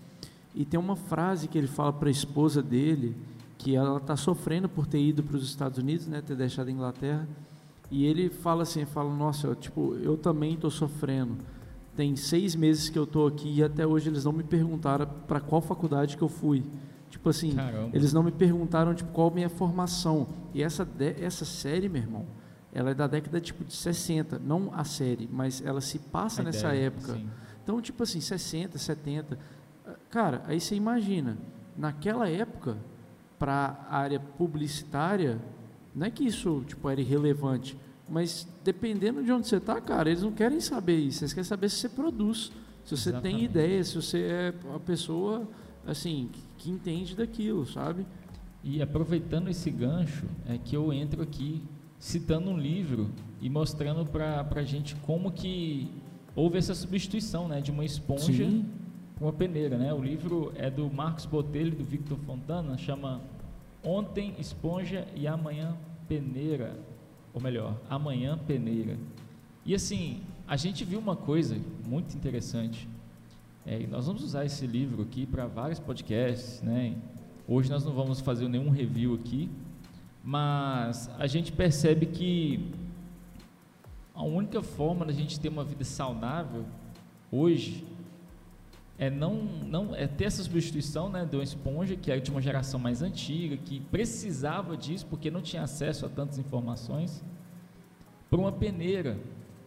E 0.53 0.65
tem 0.65 0.79
uma 0.79 0.95
frase 0.95 1.47
que 1.47 1.57
ele 1.57 1.67
fala 1.67 1.91
para 1.93 2.07
a 2.07 2.11
esposa 2.11 2.61
dele 2.61 3.15
que 3.57 3.75
ela 3.75 3.97
está 3.97 4.15
sofrendo 4.15 4.69
por 4.69 4.85
ter 4.85 4.99
ido 4.99 5.23
para 5.23 5.37
os 5.37 5.43
Estados 5.43 5.79
Unidos, 5.79 6.07
né, 6.07 6.21
ter 6.21 6.35
deixado 6.35 6.67
a 6.67 6.71
Inglaterra. 6.71 7.27
E 7.89 8.05
ele 8.05 8.29
fala 8.29 8.63
assim, 8.63 8.85
fala, 8.85 9.13
nossa, 9.13 9.47
eu, 9.47 9.55
tipo, 9.55 9.95
eu 9.95 10.17
também 10.17 10.53
estou 10.53 10.69
sofrendo. 10.69 11.37
Tem 11.95 12.15
seis 12.15 12.55
meses 12.55 12.89
que 12.89 12.99
eu 12.99 13.05
estou 13.05 13.27
aqui 13.27 13.55
e 13.55 13.63
até 13.63 13.87
hoje 13.87 14.09
eles 14.09 14.25
não 14.25 14.33
me 14.33 14.43
perguntaram 14.43 15.07
para 15.27 15.39
qual 15.39 15.61
faculdade 15.61 16.17
que 16.17 16.23
eu 16.23 16.29
fui. 16.29 16.63
Tipo 17.09 17.29
assim, 17.29 17.55
Caramba. 17.55 17.95
eles 17.95 18.11
não 18.11 18.23
me 18.23 18.31
perguntaram 18.31 18.93
tipo 18.93 19.11
qual 19.11 19.31
minha 19.31 19.49
formação. 19.49 20.27
E 20.53 20.61
essa 20.61 20.87
essa 21.21 21.45
série, 21.45 21.87
meu 21.87 22.01
irmão, 22.01 22.25
ela 22.75 22.91
é 22.91 22.93
da 22.93 23.07
década 23.07 23.39
tipo 23.39 23.63
de 23.63 23.73
60, 23.73 24.37
não 24.37 24.69
a 24.73 24.83
série, 24.83 25.29
mas 25.31 25.63
ela 25.65 25.79
se 25.79 25.97
passa 25.97 26.41
A 26.41 26.45
nessa 26.45 26.67
ideia, 26.67 26.87
época. 26.87 27.13
sim. 27.13 27.29
Então, 27.63 27.81
tipo 27.81 28.03
assim, 28.03 28.19
60, 28.19 28.77
70. 28.77 29.39
Cara, 30.11 30.43
aí 30.45 30.59
você 30.59 30.75
imagina, 30.75 31.37
naquela 31.77 32.29
época, 32.29 32.77
para 33.39 33.85
a 33.89 33.97
área 33.97 34.19
publicitária, 34.19 35.39
não 35.95 36.05
é 36.05 36.11
que 36.11 36.25
isso 36.25 36.63
tipo, 36.67 36.89
era 36.89 36.99
irrelevante, 36.99 37.77
mas 38.09 38.47
dependendo 38.63 39.23
de 39.23 39.31
onde 39.31 39.47
você 39.47 39.55
está, 39.55 39.79
cara, 39.79 40.09
eles 40.09 40.21
não 40.21 40.31
querem 40.31 40.59
saber 40.59 40.97
isso, 40.97 41.23
eles 41.23 41.33
querem 41.33 41.47
saber 41.47 41.69
se 41.69 41.77
você 41.77 41.89
produz, 41.89 42.51
se 42.83 42.95
você 42.95 43.09
tem 43.11 43.17
Exatamente. 43.41 43.45
ideia, 43.45 43.83
se 43.83 43.95
você 43.95 44.19
é 44.19 44.53
uma 44.65 44.79
pessoa, 44.79 45.47
assim, 45.87 46.29
que 46.57 46.69
entende 46.69 47.15
daquilo, 47.15 47.65
sabe? 47.65 48.05
E 48.63 48.81
aproveitando 48.81 49.47
esse 49.49 49.71
gancho, 49.71 50.25
é 50.45 50.57
que 50.57 50.75
eu 50.75 50.91
entro 50.91 51.21
aqui 51.23 51.63
citando 51.99 52.49
um 52.49 52.57
livro 52.57 53.09
e 53.41 53.49
mostrando 53.49 54.05
para 54.05 54.47
a 54.55 54.63
gente 54.63 54.95
como 54.95 55.31
que 55.31 55.89
houve 56.35 56.57
essa 56.57 56.75
substituição 56.75 57.47
né, 57.47 57.61
de 57.61 57.71
uma 57.71 57.85
esponja 57.85 58.45
para 59.15 59.25
uma 59.25 59.33
peneira. 59.33 59.77
Né? 59.77 59.93
O 59.93 60.03
livro 60.03 60.51
é 60.55 60.69
do 60.69 60.91
Marcos 60.91 61.25
Botelho 61.25 61.69
e 61.69 61.75
do 61.75 61.83
Victor 61.83 62.17
Fontana, 62.19 62.77
chama 62.77 63.21
Ontem 63.83 64.33
Esponja 64.39 65.07
e 65.15 65.27
Amanhã 65.27 65.75
Peneira, 66.07 66.77
ou 67.33 67.41
melhor, 67.41 67.79
Amanhã 67.89 68.37
Peneira. 68.37 68.97
E 69.65 69.73
assim, 69.73 70.21
a 70.47 70.55
gente 70.55 70.83
viu 70.83 70.99
uma 70.99 71.15
coisa 71.15 71.57
muito 71.87 72.15
interessante. 72.15 72.87
É, 73.65 73.79
nós 73.87 74.05
vamos 74.05 74.23
usar 74.23 74.45
esse 74.45 74.67
livro 74.67 75.01
aqui 75.01 75.25
para 75.25 75.47
vários 75.47 75.79
podcasts, 75.79 76.61
né? 76.61 76.95
Hoje 77.47 77.69
nós 77.69 77.83
não 77.83 77.93
vamos 77.93 78.19
fazer 78.19 78.47
nenhum 78.47 78.69
review 78.69 79.15
aqui, 79.15 79.49
mas 80.25 81.07
a 81.19 81.27
gente 81.27 81.51
percebe 81.51 82.07
que 82.07 82.73
a 84.11 84.23
única 84.23 84.63
forma 84.63 85.05
da 85.05 85.13
gente 85.13 85.39
ter 85.39 85.49
uma 85.49 85.63
vida 85.63 85.83
saudável 85.83 86.65
hoje 87.31 87.85
é 88.97 89.07
não, 89.07 89.35
não 89.35 89.93
é 89.95 90.07
ter 90.07 90.23
essa 90.23 90.41
substituição 90.41 91.09
né, 91.09 91.25
de 91.25 91.35
uma 91.35 91.43
esponja 91.43 91.95
que 91.95 92.09
é 92.11 92.19
de 92.19 92.31
uma 92.31 92.41
geração 92.41 92.79
mais 92.79 93.03
antiga, 93.03 93.55
que 93.55 93.79
precisava 93.79 94.75
disso 94.75 95.05
porque 95.05 95.29
não 95.29 95.43
tinha 95.43 95.61
acesso 95.61 96.07
a 96.07 96.09
tantas 96.09 96.39
informações, 96.39 97.23
para 98.27 98.39
uma 98.39 98.51
peneira. 98.51 99.19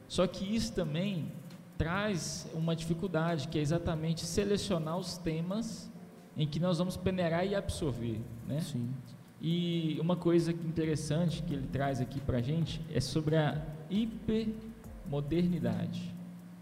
Só 0.08 0.26
que 0.26 0.44
isso 0.56 0.72
também 0.72 1.30
traz 1.76 2.50
uma 2.52 2.74
dificuldade, 2.74 3.46
que 3.46 3.58
é 3.58 3.62
exatamente 3.62 4.26
selecionar 4.26 4.98
os 4.98 5.18
temas 5.18 5.88
em 6.36 6.48
que 6.48 6.58
nós 6.58 6.78
vamos 6.78 6.96
peneirar 6.96 7.46
e 7.46 7.54
absorver, 7.54 8.20
né? 8.48 8.60
Sim. 8.60 8.90
E 9.40 9.96
uma 10.00 10.16
coisa 10.16 10.50
interessante 10.50 11.42
que 11.42 11.54
ele 11.54 11.68
traz 11.68 12.00
aqui 12.00 12.20
para 12.20 12.38
a 12.38 12.40
gente 12.40 12.80
é 12.92 13.00
sobre 13.00 13.36
a 13.36 13.62
hipermodernidade. 13.88 16.12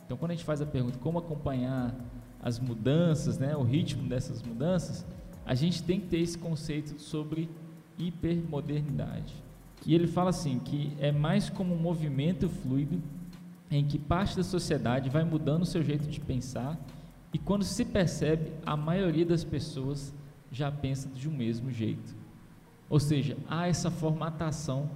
Então, 0.04 0.16
quando 0.16 0.32
a 0.32 0.34
gente 0.34 0.44
faz 0.44 0.60
a 0.60 0.66
pergunta 0.66 0.98
como 0.98 1.18
acompanhar 1.18 1.94
as 2.42 2.60
mudanças, 2.60 3.38
né, 3.38 3.56
o 3.56 3.62
ritmo 3.62 4.06
dessas 4.08 4.42
mudanças, 4.42 5.06
a 5.44 5.54
gente 5.54 5.82
tem 5.82 6.00
que 6.00 6.06
ter 6.06 6.20
esse 6.20 6.36
conceito 6.36 7.00
sobre 7.00 7.48
hipermodernidade. 7.98 9.34
E 9.84 9.94
ele 9.94 10.06
fala 10.06 10.30
assim 10.30 10.58
que 10.58 10.92
é 10.98 11.10
mais 11.10 11.48
como 11.48 11.74
um 11.74 11.78
movimento 11.78 12.48
fluido 12.48 13.02
em 13.70 13.84
que 13.84 13.98
parte 13.98 14.36
da 14.36 14.42
sociedade 14.42 15.10
vai 15.10 15.24
mudando 15.24 15.62
o 15.62 15.66
seu 15.66 15.82
jeito 15.82 16.06
de 16.06 16.20
pensar 16.20 16.78
e 17.32 17.38
quando 17.38 17.64
se 17.64 17.84
percebe, 17.84 18.52
a 18.64 18.76
maioria 18.76 19.26
das 19.26 19.44
pessoas 19.44 20.14
já 20.50 20.70
pensa 20.70 21.08
de 21.08 21.28
um 21.28 21.32
mesmo 21.32 21.70
jeito. 21.70 22.14
Ou 22.88 23.00
seja, 23.00 23.36
há 23.48 23.66
essa 23.66 23.90
formatação 23.90 24.88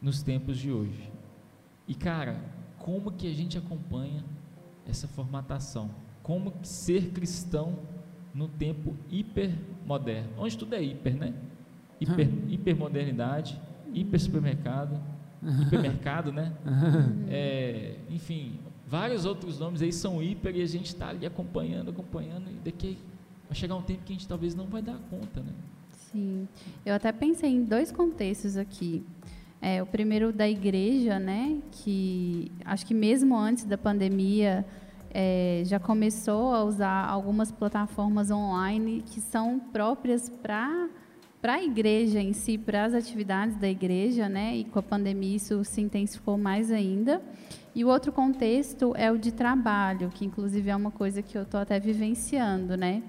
nos 0.00 0.22
tempos 0.22 0.58
de 0.58 0.72
hoje. 0.72 1.10
E 1.86 1.94
cara, 1.94 2.40
como 2.78 3.12
que 3.12 3.26
a 3.26 3.34
gente 3.34 3.58
acompanha 3.58 4.24
essa 4.86 5.06
formatação? 5.06 5.90
Como 6.22 6.52
que 6.52 6.66
ser 6.68 7.10
cristão 7.10 7.78
no 8.34 8.48
tempo 8.48 8.96
hipermoderno? 9.10 10.30
Onde 10.38 10.56
tudo 10.56 10.74
é 10.74 10.82
hiper, 10.82 11.16
né? 11.16 11.34
Hiper, 12.00 12.28
hipermodernidade, 12.48 13.60
hiper 13.92 14.20
supermercado, 14.20 14.98
hipermercado, 15.62 16.32
né? 16.32 16.52
É, 17.28 17.96
enfim, 18.08 18.58
vários 18.86 19.24
outros 19.24 19.58
nomes 19.58 19.82
aí 19.82 19.92
são 19.92 20.22
hiper 20.22 20.56
e 20.56 20.62
a 20.62 20.66
gente 20.66 20.86
está 20.86 21.08
ali 21.08 21.26
acompanhando, 21.26 21.90
acompanhando 21.90 22.50
e 22.50 22.54
daqui 22.64 22.98
vai 23.46 23.54
chegar 23.54 23.74
um 23.74 23.82
tempo 23.82 24.04
que 24.04 24.12
a 24.12 24.16
gente 24.16 24.28
talvez 24.28 24.54
não 24.54 24.66
vai 24.66 24.80
dar 24.80 24.96
conta, 25.10 25.40
né? 25.40 25.52
Sim. 26.12 26.48
Eu 26.84 26.94
até 26.94 27.12
pensei 27.12 27.50
em 27.50 27.62
dois 27.62 27.92
contextos 27.92 28.56
aqui. 28.56 29.04
É, 29.62 29.82
o 29.82 29.86
primeiro 29.86 30.32
da 30.32 30.48
igreja, 30.48 31.18
né? 31.18 31.58
Que 31.70 32.50
acho 32.64 32.86
que 32.86 32.94
mesmo 32.94 33.36
antes 33.36 33.64
da 33.64 33.76
pandemia 33.76 34.64
é, 35.12 35.62
já 35.66 35.78
começou 35.78 36.54
a 36.54 36.64
usar 36.64 37.06
algumas 37.06 37.52
plataformas 37.52 38.30
online 38.30 39.02
que 39.02 39.20
são 39.20 39.58
próprias 39.58 40.28
para 40.28 40.88
para 41.40 41.54
a 41.54 41.64
igreja 41.64 42.20
em 42.20 42.34
si, 42.34 42.58
para 42.58 42.84
as 42.84 42.92
atividades 42.92 43.56
da 43.56 43.66
igreja, 43.66 44.28
né? 44.28 44.56
E 44.56 44.64
com 44.64 44.78
a 44.78 44.82
pandemia 44.82 45.36
isso 45.36 45.64
se 45.64 45.80
intensificou 45.80 46.36
mais 46.36 46.70
ainda. 46.70 47.22
E 47.74 47.82
o 47.82 47.88
outro 47.88 48.12
contexto 48.12 48.92
é 48.94 49.10
o 49.10 49.16
de 49.16 49.32
trabalho, 49.32 50.10
que 50.10 50.26
inclusive 50.26 50.68
é 50.68 50.76
uma 50.76 50.90
coisa 50.90 51.22
que 51.22 51.38
eu 51.38 51.42
estou 51.42 51.58
até 51.58 51.80
vivenciando, 51.80 52.76
né? 52.76 53.02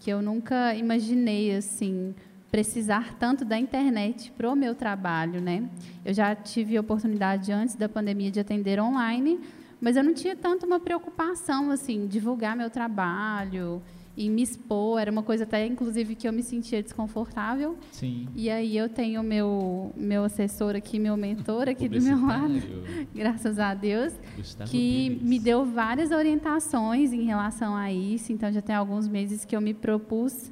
Que 0.00 0.10
eu 0.10 0.20
nunca 0.20 0.74
imaginei 0.74 1.54
assim 1.54 2.16
precisar 2.50 3.14
tanto 3.18 3.44
da 3.44 3.58
internet 3.58 4.32
para 4.32 4.50
o 4.50 4.56
meu 4.56 4.74
trabalho, 4.74 5.40
né? 5.40 5.68
Eu 6.04 6.14
já 6.14 6.34
tive 6.34 6.76
a 6.76 6.80
oportunidade 6.80 7.52
antes 7.52 7.74
da 7.74 7.88
pandemia 7.88 8.30
de 8.30 8.40
atender 8.40 8.80
online, 8.80 9.38
mas 9.80 9.96
eu 9.96 10.02
não 10.02 10.14
tinha 10.14 10.34
tanto 10.34 10.66
uma 10.66 10.80
preocupação 10.80 11.70
assim, 11.70 12.06
divulgar 12.06 12.56
meu 12.56 12.70
trabalho 12.70 13.82
e 14.16 14.28
me 14.28 14.42
expor, 14.42 14.98
era 14.98 15.12
uma 15.12 15.22
coisa 15.22 15.44
até 15.44 15.64
inclusive 15.64 16.16
que 16.16 16.26
eu 16.26 16.32
me 16.32 16.42
sentia 16.42 16.82
desconfortável. 16.82 17.76
Sim. 17.92 18.26
E 18.34 18.50
aí 18.50 18.76
eu 18.76 18.88
tenho 18.88 19.22
meu 19.22 19.92
meu 19.94 20.24
assessor 20.24 20.74
aqui, 20.74 20.98
meu 20.98 21.16
mentor 21.16 21.68
aqui 21.68 21.88
do 21.88 22.00
meu 22.02 22.26
lado, 22.26 22.60
graças 23.14 23.60
a 23.60 23.74
Deus, 23.74 24.12
Gustavo 24.36 24.68
que 24.68 25.10
Vives. 25.10 25.22
me 25.22 25.38
deu 25.38 25.64
várias 25.64 26.10
orientações 26.10 27.12
em 27.12 27.22
relação 27.22 27.76
a 27.76 27.92
isso. 27.92 28.32
Então, 28.32 28.50
já 28.50 28.60
tem 28.60 28.74
alguns 28.74 29.06
meses 29.06 29.44
que 29.44 29.54
eu 29.54 29.60
me 29.60 29.72
propus 29.72 30.50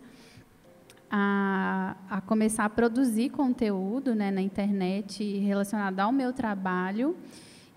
a, 1.11 1.97
a 2.11 2.21
começar 2.21 2.65
a 2.65 2.69
produzir 2.69 3.31
conteúdo 3.31 4.15
né, 4.15 4.31
na 4.31 4.41
internet 4.41 5.23
relacionado 5.39 6.01
ao 6.01 6.13
meu 6.13 6.33
trabalho. 6.33 7.17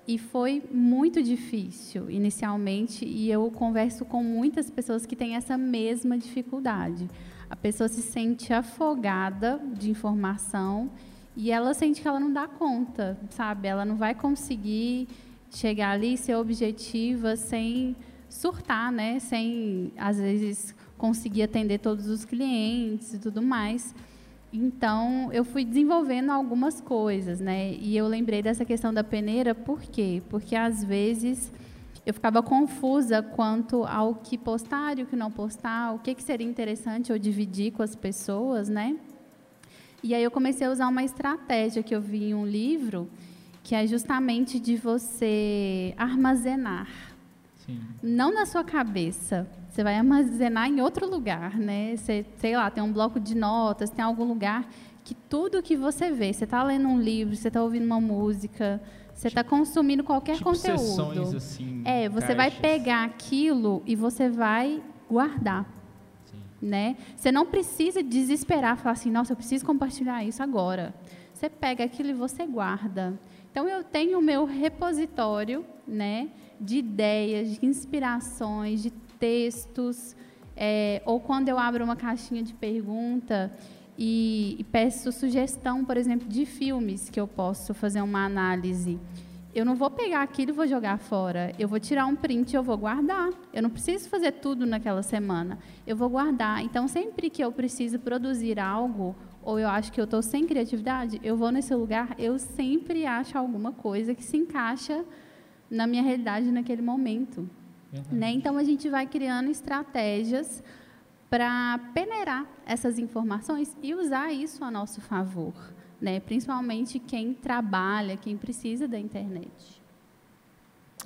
E 0.08 0.18
foi 0.18 0.64
muito 0.72 1.22
difícil 1.22 2.10
inicialmente, 2.10 3.06
e 3.06 3.30
eu 3.30 3.50
converso 3.52 4.04
com 4.06 4.24
muitas 4.24 4.70
pessoas 4.70 5.06
que 5.06 5.16
têm 5.16 5.36
essa 5.36 5.56
mesma 5.56 6.18
dificuldade. 6.18 7.08
A 7.48 7.56
pessoa 7.56 7.88
se 7.88 8.02
sente 8.02 8.52
afogada 8.52 9.62
de 9.74 9.92
informação 9.92 10.90
e 11.36 11.52
ela 11.52 11.74
sente 11.74 12.02
que 12.02 12.08
ela 12.08 12.20
não 12.20 12.34
dá 12.34 12.48
conta, 12.48 13.20
sabe? 13.30 13.68
Ela 13.68 13.86
não 13.86 13.96
vai 13.96 14.16
conseguir 14.16 15.08
chegar 15.52 15.92
ali, 15.92 16.18
ser 16.18 16.36
objetiva, 16.36 17.36
sem 17.36 17.96
surtar, 18.28 18.92
né? 18.92 19.20
Sem, 19.20 19.92
às 19.98 20.20
vezes, 20.20 20.76
conseguir 21.00 21.42
atender 21.42 21.80
todos 21.80 22.08
os 22.08 22.26
clientes 22.26 23.14
e 23.16 23.18
tudo 23.18 23.42
mais. 23.42 23.96
Então, 24.52 25.32
eu 25.32 25.46
fui 25.46 25.64
desenvolvendo 25.64 26.32
algumas 26.32 26.82
coisas, 26.82 27.40
né? 27.40 27.74
E 27.74 27.96
eu 27.96 28.08
lembrei 28.08 28.44
dessa 28.44 28.66
questão 28.66 28.94
da 28.94 29.04
peneira, 29.04 29.56
por 29.56 29.82
quê? 29.82 30.22
Porque 30.30 30.56
às 30.56 30.84
vezes 30.84 31.52
eu 32.06 32.14
ficava 32.14 32.44
confusa 32.44 33.22
quanto 33.22 33.84
ao 33.86 34.16
que 34.16 34.38
postar 34.38 35.00
e 35.00 35.04
o 35.04 35.06
que 35.06 35.16
não 35.16 35.32
postar, 35.32 35.94
o 35.94 36.00
que, 36.00 36.14
que 36.14 36.24
seria 36.24 36.48
interessante 36.48 37.12
eu 37.12 37.18
dividir 37.18 37.72
com 37.72 37.82
as 37.82 37.96
pessoas, 37.96 38.68
né? 38.68 38.98
E 40.04 40.14
aí 40.14 40.24
eu 40.24 40.32
comecei 40.32 40.66
a 40.66 40.72
usar 40.72 40.88
uma 40.88 41.04
estratégia 41.04 41.84
que 41.84 41.94
eu 41.94 42.02
vi 42.02 42.26
em 42.26 42.34
um 42.34 42.46
livro, 42.46 43.10
que 43.64 43.76
é 43.76 43.86
justamente 43.86 44.60
de 44.60 44.76
você 44.76 45.94
armazenar. 45.98 46.88
Sim. 47.70 47.82
Não 48.02 48.34
na 48.34 48.46
sua 48.46 48.64
cabeça, 48.64 49.48
você 49.70 49.84
vai 49.84 49.96
armazenar 49.96 50.68
em 50.68 50.82
outro 50.82 51.10
lugar, 51.10 51.58
né? 51.58 51.96
Você, 51.96 52.26
sei 52.38 52.56
lá, 52.56 52.70
tem 52.70 52.84
um 52.84 52.92
bloco 52.92 53.20
de 53.20 53.36
notas, 53.36 53.90
tem 53.90 54.04
algum 54.04 54.26
lugar 54.26 54.68
que 55.04 55.14
tudo 55.14 55.62
que 55.62 55.76
você 55.76 56.12
vê, 56.12 56.32
você 56.34 56.44
está 56.44 56.62
lendo 56.64 56.88
um 56.88 57.00
livro, 57.00 57.36
você 57.36 57.48
está 57.48 57.62
ouvindo 57.62 57.86
uma 57.86 58.00
música, 58.00 58.82
você 59.14 59.28
está 59.28 59.44
tipo, 59.44 59.56
consumindo 59.56 60.04
qualquer 60.04 60.38
tipo 60.38 60.46
conteúdo. 60.46 60.80
Sessões, 60.80 61.34
assim, 61.34 61.82
é, 61.86 62.08
você 62.08 62.28
caixas. 62.28 62.38
vai 62.38 62.52
pegar 62.52 63.04
aquilo 63.06 63.84
e 63.86 63.96
você 63.96 64.30
vai 64.30 64.82
guardar. 65.10 65.66
Né? 66.62 66.98
Você 67.16 67.32
não 67.32 67.46
precisa 67.46 68.04
desesperar, 68.04 68.78
falar 68.78 68.92
assim, 68.92 69.10
nossa, 69.10 69.32
eu 69.32 69.38
preciso 69.38 69.66
compartilhar 69.66 70.24
isso 70.24 70.44
agora. 70.44 70.94
Você 71.34 71.50
pega 71.50 71.86
aquilo 71.86 72.10
e 72.10 72.14
você 72.14 72.46
guarda. 72.46 73.18
Então 73.52 73.68
eu 73.68 73.84
tenho 73.84 74.20
o 74.20 74.22
meu 74.22 74.46
repositório, 74.46 75.66
né, 75.88 76.30
de 76.60 76.78
ideias, 76.78 77.60
de 77.60 77.66
inspirações, 77.66 78.82
de 78.82 78.92
textos, 79.20 80.16
é, 80.56 81.02
ou 81.06 81.20
quando 81.20 81.50
eu 81.50 81.58
abro 81.58 81.84
uma 81.84 81.96
caixinha 81.96 82.44
de 82.44 82.54
pergunta 82.54 83.52
e, 83.98 84.56
e 84.60 84.64
peço 84.64 85.12
sugestão, 85.12 85.86
por 85.86 85.98
exemplo, 85.98 86.28
de 86.28 86.46
filmes 86.46 87.10
que 87.10 87.20
eu 87.20 87.28
posso 87.28 87.74
fazer 87.74 88.02
uma 88.02 88.26
análise. 88.26 89.00
Eu 89.54 89.66
não 89.66 89.76
vou 89.76 89.90
pegar 89.90 90.22
aquilo 90.22 90.52
e 90.52 90.54
vou 90.54 90.68
jogar 90.68 91.00
fora. 91.00 91.52
Eu 91.58 91.68
vou 91.68 91.80
tirar 91.80 92.06
um 92.06 92.16
print 92.16 92.54
e 92.54 92.56
eu 92.56 92.62
vou 92.62 92.78
guardar. 92.78 93.30
Eu 93.52 93.64
não 93.64 93.70
preciso 93.70 94.08
fazer 94.08 94.34
tudo 94.34 94.66
naquela 94.66 95.02
semana. 95.02 95.58
Eu 95.88 95.96
vou 95.96 96.08
guardar. 96.08 96.64
Então, 96.64 96.88
sempre 96.88 97.30
que 97.30 97.44
eu 97.44 97.52
preciso 97.52 97.98
produzir 97.98 98.60
algo, 98.60 99.16
ou 99.42 99.60
eu 99.60 99.68
acho 99.68 99.92
que 99.92 100.00
eu 100.00 100.06
estou 100.06 100.22
sem 100.22 100.46
criatividade, 100.46 101.20
eu 101.24 101.36
vou 101.36 101.52
nesse 101.52 101.74
lugar, 101.74 102.16
eu 102.20 102.38
sempre 102.38 103.06
acho 103.06 103.38
alguma 103.38 103.72
coisa 103.72 104.14
que 104.14 104.24
se 104.24 104.38
encaixa 104.38 105.04
na 105.70 105.86
minha 105.88 106.02
realidade 106.02 106.52
naquele 106.52 106.82
momento. 106.82 107.50
Né? 108.12 108.32
Então 108.32 108.58
a 108.58 108.64
gente 108.64 108.88
vai 108.90 109.08
criando 109.08 109.50
estratégias 109.50 110.64
para 111.30 111.80
peneirar 111.94 112.46
essas 112.66 113.00
informações 113.00 113.76
e 113.82 113.94
usar 113.94 114.32
isso 114.32 114.64
a 114.64 114.72
nosso 114.72 115.02
favor, 115.02 115.54
né? 116.00 116.20
principalmente 116.20 117.00
quem 117.00 117.34
trabalha, 117.34 118.16
quem 118.16 118.38
precisa 118.38 118.88
da 118.88 119.00
internet. 119.00 119.82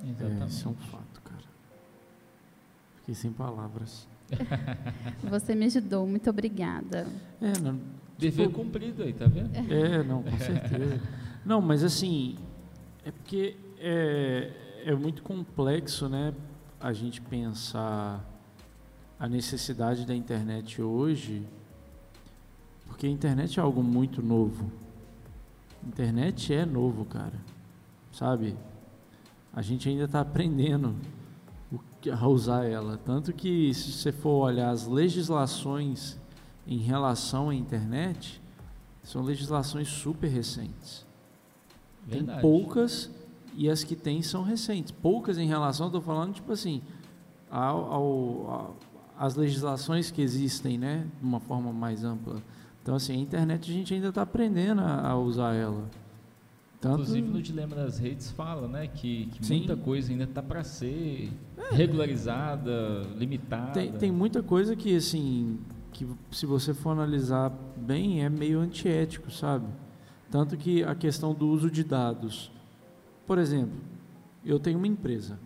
Exatamente. 0.02 0.42
É, 0.42 0.46
isso 0.46 0.68
é 0.68 0.70
um 0.70 0.74
fato, 0.74 1.22
cara. 1.22 1.44
Fiquei 2.96 3.14
sem 3.14 3.32
palavras. 3.32 4.08
Você 5.30 5.54
me 5.54 5.66
ajudou, 5.66 6.06
muito 6.06 6.28
obrigada. 6.28 7.06
É, 7.40 7.58
não, 7.60 7.80
Dever 8.18 8.46
tipo, 8.46 8.60
cumprido 8.60 9.02
aí, 9.02 9.12
tá 9.12 9.26
vendo? 9.26 9.50
É, 9.54 10.02
não, 10.02 10.22
com 10.22 10.38
certeza. 10.38 11.00
não, 11.44 11.60
mas 11.60 11.82
assim, 11.82 12.36
é 13.04 13.10
porque 13.10 13.56
é, 13.78 14.82
é 14.84 14.94
muito 14.94 15.22
complexo, 15.22 16.08
né? 16.08 16.34
a 16.84 16.92
gente 16.92 17.18
pensar 17.18 18.22
a 19.18 19.26
necessidade 19.26 20.04
da 20.04 20.14
internet 20.14 20.82
hoje, 20.82 21.48
porque 22.86 23.06
a 23.06 23.08
internet 23.08 23.58
é 23.58 23.62
algo 23.62 23.82
muito 23.82 24.22
novo. 24.22 24.70
Internet 25.82 26.52
é 26.52 26.66
novo, 26.66 27.06
cara. 27.06 27.40
Sabe? 28.12 28.54
A 29.50 29.62
gente 29.62 29.88
ainda 29.88 30.04
está 30.04 30.20
aprendendo 30.20 30.94
a 32.12 32.28
usar 32.28 32.66
ela. 32.66 32.98
Tanto 32.98 33.32
que, 33.32 33.72
se 33.72 33.90
você 33.90 34.12
for 34.12 34.44
olhar 34.44 34.68
as 34.68 34.86
legislações 34.86 36.18
em 36.66 36.76
relação 36.76 37.48
à 37.48 37.54
internet, 37.54 38.42
são 39.02 39.22
legislações 39.22 39.88
super 39.88 40.28
recentes. 40.28 41.06
Verdade. 42.06 42.42
Tem 42.42 42.42
poucas 42.42 43.10
e 43.56 43.68
as 43.68 43.84
que 43.84 43.96
tem 43.96 44.22
são 44.22 44.42
recentes. 44.42 44.92
Poucas 44.92 45.38
em 45.38 45.46
relação, 45.46 45.86
estou 45.86 46.00
falando, 46.00 46.34
tipo 46.34 46.52
assim, 46.52 46.82
ao, 47.50 47.92
ao, 47.92 48.76
as 49.18 49.36
legislações 49.36 50.10
que 50.10 50.20
existem, 50.20 50.76
né, 50.76 51.06
de 51.20 51.26
uma 51.26 51.40
forma 51.40 51.72
mais 51.72 52.04
ampla. 52.04 52.42
Então, 52.82 52.96
assim, 52.96 53.14
a 53.14 53.16
internet 53.16 53.70
a 53.70 53.74
gente 53.74 53.94
ainda 53.94 54.08
está 54.08 54.22
aprendendo 54.22 54.80
a, 54.80 55.08
a, 55.08 55.18
usar 55.18 55.54
ela. 55.54 55.88
Tanto... 56.80 57.00
Inclusive 57.00 57.28
no 57.28 57.40
Dilema 57.40 57.74
das 57.76 57.98
Redes 57.98 58.30
fala, 58.30 58.68
né, 58.68 58.86
que, 58.88 59.26
que 59.26 59.52
muita 59.52 59.76
coisa 59.76 60.12
ainda 60.12 60.24
está 60.24 60.42
para 60.42 60.62
ser 60.62 61.32
é. 61.56 61.74
regularizada, 61.74 63.02
limitada. 63.16 63.72
Tem, 63.72 63.92
tem 63.92 64.12
muita 64.12 64.42
coisa 64.42 64.76
que, 64.76 64.94
assim, 64.94 65.58
que 65.92 66.06
se 66.30 66.44
você 66.44 66.74
for 66.74 66.90
analisar 66.90 67.50
bem, 67.76 68.22
é 68.22 68.28
meio 68.28 68.60
antiético, 68.60 69.30
sabe? 69.30 69.66
Tanto 70.30 70.56
que 70.56 70.82
a 70.82 70.94
questão 70.94 71.32
do 71.32 71.48
uso 71.48 71.70
de 71.70 71.84
dados 71.84 72.50
por 73.26 73.38
exemplo, 73.38 73.78
eu 74.44 74.58
tenho 74.58 74.78
uma 74.78 74.86
empresa, 74.86 75.38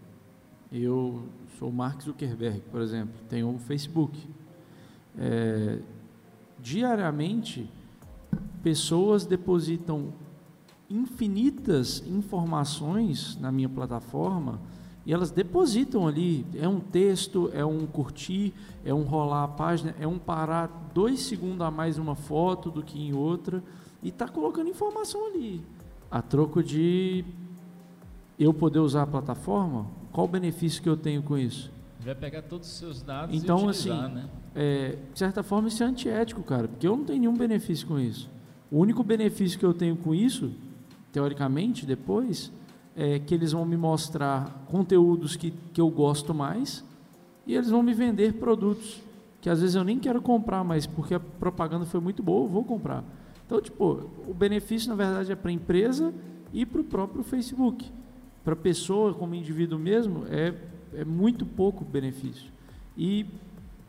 eu 0.73 1.23
sou 1.59 1.73
Mark 1.73 2.03
Zuckerberg, 2.03 2.61
por 2.71 2.81
exemplo, 2.81 3.14
tenho 3.29 3.49
o 3.55 3.59
Facebook. 3.59 4.29
É, 5.17 5.79
diariamente, 6.61 7.71
pessoas 8.62 9.25
depositam 9.25 10.12
infinitas 10.91 12.03
informações 12.07 13.37
na 13.41 13.53
minha 13.53 13.69
plataforma 13.69 14.61
e 15.05 15.12
elas 15.12 15.31
depositam 15.31 16.07
ali. 16.07 16.45
É 16.55 16.69
um 16.69 16.81
texto, 16.81 17.51
é 17.55 17.64
um 17.64 17.87
curtir, 17.87 18.53
é 18.85 18.93
um 18.93 19.03
rolar 19.03 19.45
a 19.45 19.49
página, 19.49 19.95
é 19.99 20.07
um 20.07 20.19
parar 20.19 20.91
dois 20.93 21.21
segundos 21.21 21.61
a 21.62 21.71
mais 21.71 21.99
uma 21.99 22.14
foto 22.14 22.71
do 22.71 22.83
que 22.83 23.01
em 23.01 23.14
outra 23.14 23.62
e 24.03 24.09
está 24.09 24.29
colocando 24.29 24.69
informação 24.69 25.27
ali. 25.27 25.64
A 26.11 26.21
troco 26.21 26.62
de 26.62 27.25
eu 28.38 28.55
poder 28.55 28.79
usar 28.79 29.03
a 29.03 29.07
plataforma, 29.07 29.87
qual 30.12 30.27
o 30.27 30.31
benefício 30.31 30.83
que 30.83 30.88
eu 30.88 30.96
tenho 30.96 31.22
com 31.22 31.37
isso? 31.37 31.70
Vai 32.01 32.14
pegar 32.14 32.42
todos 32.42 32.68
os 32.68 32.74
seus 32.77 33.03
dados 33.03 33.35
então, 33.35 33.59
e 33.59 33.68
utilizar, 33.68 34.05
assim, 34.05 34.14
né? 34.14 34.29
É, 34.55 34.98
de 35.12 35.18
certa 35.18 35.42
forma 35.42 35.68
isso 35.68 35.83
é 35.83 35.87
antiético, 35.87 36.42
cara, 36.42 36.68
porque 36.68 36.87
eu 36.87 36.96
não 36.96 37.05
tenho 37.05 37.20
nenhum 37.20 37.37
benefício 37.37 37.87
com 37.87 37.98
isso. 37.98 38.31
O 38.70 38.79
único 38.79 39.03
benefício 39.03 39.59
que 39.59 39.64
eu 39.66 39.74
tenho 39.74 39.96
com 39.96 40.14
isso, 40.14 40.53
teoricamente, 41.12 41.85
depois, 41.85 42.53
é 42.96 43.18
que 43.18 43.35
eles 43.35 43.53
vão 43.53 43.64
me 43.64 43.77
mostrar 43.77 44.64
conteúdos 44.68 45.37
que, 45.37 45.53
que 45.72 45.81
eu 45.81 45.90
gosto 45.90 46.33
mais 46.33 46.85
e 47.46 47.55
eles 47.55 47.70
vão 47.70 47.83
me 47.83 47.94
vender 47.94 48.35
produtos 48.35 49.01
que 49.40 49.48
às 49.48 49.61
vezes 49.61 49.77
eu 49.77 49.85
nem 49.85 49.98
quero 49.98 50.20
comprar, 50.20 50.64
mas 50.64 50.87
porque 50.87 51.14
a 51.14 51.20
propaganda 51.20 51.85
foi 51.85 52.01
muito 52.01 52.22
boa, 52.22 52.44
eu 52.44 52.48
vou 52.48 52.64
comprar. 52.64 53.05
Então, 53.46 53.61
tipo, 53.61 54.11
o 54.27 54.35
benefício, 54.35 54.88
na 54.88 54.96
verdade, 54.96 55.31
é 55.31 55.37
para 55.37 55.51
a 55.51 55.55
empresa 55.55 56.12
e 56.53 56.66
para 56.66 56.81
o 56.81 56.85
próprio 56.85 57.22
Facebook 57.22 57.90
para 58.49 58.55
a 58.55 58.57
pessoa 58.57 59.13
como 59.13 59.35
indivíduo 59.35 59.79
mesmo 59.79 60.25
é, 60.31 60.55
é 60.95 61.05
muito 61.05 61.45
pouco 61.45 61.85
benefício. 61.85 62.51
E 62.97 63.27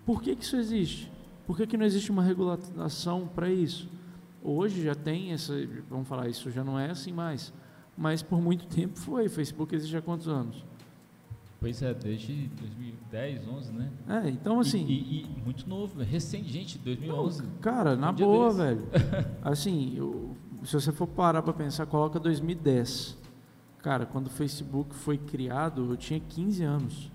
por 0.05 0.21
que, 0.21 0.35
que 0.35 0.43
isso 0.43 0.57
existe? 0.57 1.09
Por 1.47 1.55
que, 1.55 1.65
que 1.65 1.77
não 1.77 1.85
existe 1.85 2.11
uma 2.11 2.21
regulação 2.21 3.25
para 3.33 3.49
isso? 3.49 3.89
Hoje 4.43 4.83
já 4.83 4.93
tem 4.93 5.31
essa, 5.31 5.53
vamos 5.89 6.09
falar, 6.09 6.27
isso 6.27 6.51
já 6.51 6.61
não 6.61 6.77
é 6.77 6.89
assim 6.89 7.13
mais, 7.13 7.53
mas 7.97 8.21
por 8.21 8.41
muito 8.41 8.67
tempo 8.75 8.99
foi. 8.99 9.29
Facebook 9.29 9.73
existe 9.73 9.95
há 9.95 10.01
quantos 10.01 10.27
anos? 10.27 10.65
Pois 11.57 11.81
é, 11.81 11.93
desde 11.93 12.49
2010, 12.59 13.47
11, 13.47 13.71
né? 13.71 13.89
É, 14.09 14.29
então 14.29 14.59
assim. 14.59 14.85
E, 14.85 14.91
e, 14.91 15.21
e 15.21 15.41
muito 15.41 15.69
novo, 15.69 16.03
recente, 16.03 16.49
gente, 16.49 16.77
2011. 16.79 17.43
Não, 17.43 17.49
cara, 17.61 17.95
na 17.95 18.11
boa, 18.11 18.51
velho. 18.51 18.85
assim, 19.41 19.93
eu, 19.95 20.35
se 20.65 20.73
você 20.73 20.91
for 20.91 21.07
parar 21.07 21.41
para 21.41 21.53
pensar, 21.53 21.85
coloca 21.85 22.19
2010. 22.19 23.18
Cara, 23.89 24.05
quando 24.05 24.27
o 24.27 24.29
Facebook 24.29 24.93
foi 24.93 25.17
criado, 25.17 25.89
eu 25.89 25.97
tinha 25.97 26.19
15 26.19 26.63
anos. 26.63 27.11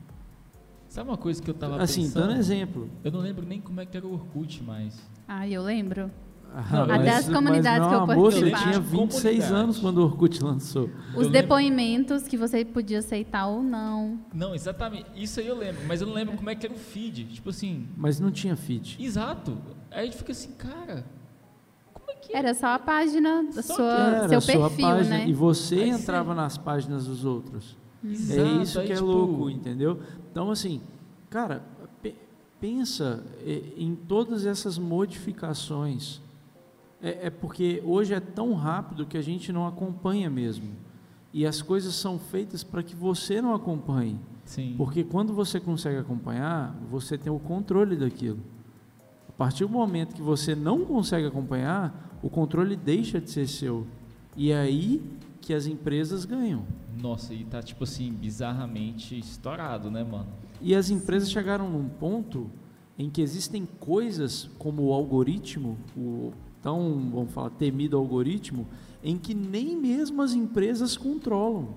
Sabe 0.88 1.08
uma 1.08 1.16
coisa 1.16 1.40
que 1.40 1.48
eu 1.48 1.54
tava 1.54 1.80
assim, 1.80 2.02
pensando? 2.02 2.18
Assim, 2.24 2.28
dando 2.32 2.40
exemplo. 2.40 2.90
Eu 3.04 3.12
não 3.12 3.20
lembro 3.20 3.46
nem 3.46 3.60
como 3.60 3.80
é 3.80 3.86
que 3.86 3.96
era 3.96 4.04
o 4.04 4.12
Orkut 4.12 4.60
mais. 4.64 5.00
Ah, 5.28 5.48
eu 5.48 5.62
lembro. 5.62 6.10
Ah, 6.52 6.82
Até 6.96 7.10
as 7.10 7.28
comunidades 7.28 7.78
mas, 7.78 7.88
que 7.88 7.94
eu 7.94 8.06
meu 8.06 8.16
amor, 8.16 8.32
Você 8.32 8.50
participava. 8.50 8.72
tinha 8.72 8.80
26 8.80 9.22
Comunidade. 9.22 9.54
anos 9.54 9.78
quando 9.78 9.98
o 9.98 10.02
Orkut 10.02 10.42
lançou. 10.42 10.90
Os 11.16 11.28
depoimentos 11.28 12.26
que 12.26 12.36
você 12.36 12.64
podia 12.64 12.98
aceitar 12.98 13.46
ou 13.46 13.62
não. 13.62 14.18
Não, 14.34 14.52
exatamente. 14.52 15.06
Isso 15.14 15.38
aí 15.38 15.46
eu 15.46 15.56
lembro, 15.56 15.80
mas 15.86 16.00
eu 16.00 16.08
não 16.08 16.14
lembro 16.14 16.36
como 16.36 16.50
é 16.50 16.56
que 16.56 16.66
era 16.66 16.74
o 16.74 16.78
feed. 16.78 17.26
Tipo 17.26 17.50
assim, 17.50 17.86
Mas 17.96 18.18
não 18.18 18.32
tinha 18.32 18.56
feed. 18.56 18.96
exato. 19.00 19.56
Aí 19.92 20.00
a 20.00 20.04
gente 20.06 20.16
fica 20.16 20.32
assim, 20.32 20.50
cara, 20.58 21.04
que 22.26 22.32
é? 22.34 22.38
Era 22.38 22.54
só 22.54 22.66
a 22.68 22.78
página 22.78 23.46
Só 23.52 23.62
sua, 23.62 23.92
Era 23.92 24.40
seu 24.40 24.60
perfil, 24.60 24.86
página 24.88 25.18
né? 25.18 25.28
e 25.28 25.32
você 25.32 25.76
Aí 25.76 25.90
entrava 25.90 26.30
você- 26.32 26.40
nas 26.40 26.58
páginas 26.58 27.06
dos 27.06 27.24
outros. 27.24 27.76
Exato, 28.04 28.40
é 28.40 28.62
isso 28.62 28.80
aí, 28.80 28.86
que 28.86 28.92
é 28.92 28.96
tipo, 28.96 29.06
louco, 29.06 29.48
entendeu? 29.50 29.98
Então, 30.30 30.50
assim, 30.50 30.80
cara, 31.30 31.62
pe- 32.02 32.14
pensa 32.60 33.24
eh, 33.46 33.62
em 33.76 33.94
todas 33.94 34.44
essas 34.44 34.76
modificações. 34.78 36.20
É, 37.02 37.26
é 37.26 37.30
porque 37.30 37.82
hoje 37.84 38.14
é 38.14 38.20
tão 38.20 38.54
rápido 38.54 39.04
que 39.06 39.16
a 39.16 39.22
gente 39.22 39.52
não 39.52 39.66
acompanha 39.66 40.28
mesmo. 40.30 40.68
E 41.32 41.44
as 41.46 41.60
coisas 41.60 41.94
são 41.94 42.18
feitas 42.18 42.62
para 42.62 42.82
que 42.82 42.94
você 42.94 43.42
não 43.42 43.54
acompanhe. 43.54 44.18
Sim. 44.44 44.74
Porque 44.76 45.02
quando 45.02 45.32
você 45.32 45.58
consegue 45.58 45.98
acompanhar, 45.98 46.74
você 46.90 47.18
tem 47.18 47.32
o 47.32 47.38
controle 47.38 47.96
daquilo. 47.96 48.38
A 49.28 49.32
partir 49.32 49.64
do 49.64 49.70
momento 49.70 50.14
que 50.14 50.22
você 50.22 50.54
não 50.54 50.84
consegue 50.84 51.26
acompanhar, 51.26 52.13
o 52.24 52.30
controle 52.30 52.74
deixa 52.74 53.20
de 53.20 53.30
ser 53.30 53.46
seu. 53.46 53.86
E 54.34 54.50
é 54.50 54.58
aí 54.58 55.02
que 55.42 55.52
as 55.52 55.66
empresas 55.66 56.24
ganham. 56.24 56.64
Nossa, 56.98 57.34
e 57.34 57.44
tá 57.44 57.62
tipo 57.62 57.84
assim, 57.84 58.10
bizarramente 58.10 59.18
estourado, 59.18 59.90
né, 59.90 60.02
mano? 60.02 60.28
E 60.58 60.74
as 60.74 60.88
empresas 60.88 61.30
chegaram 61.30 61.68
num 61.68 61.86
ponto 61.86 62.50
em 62.98 63.10
que 63.10 63.20
existem 63.20 63.68
coisas 63.78 64.48
como 64.58 64.84
o 64.84 64.92
algoritmo, 64.94 65.76
o 65.94 66.32
tão, 66.62 67.10
vamos 67.12 67.30
falar, 67.34 67.50
temido 67.50 67.98
algoritmo, 67.98 68.66
em 69.02 69.18
que 69.18 69.34
nem 69.34 69.76
mesmo 69.76 70.22
as 70.22 70.32
empresas 70.32 70.96
controlam. 70.96 71.74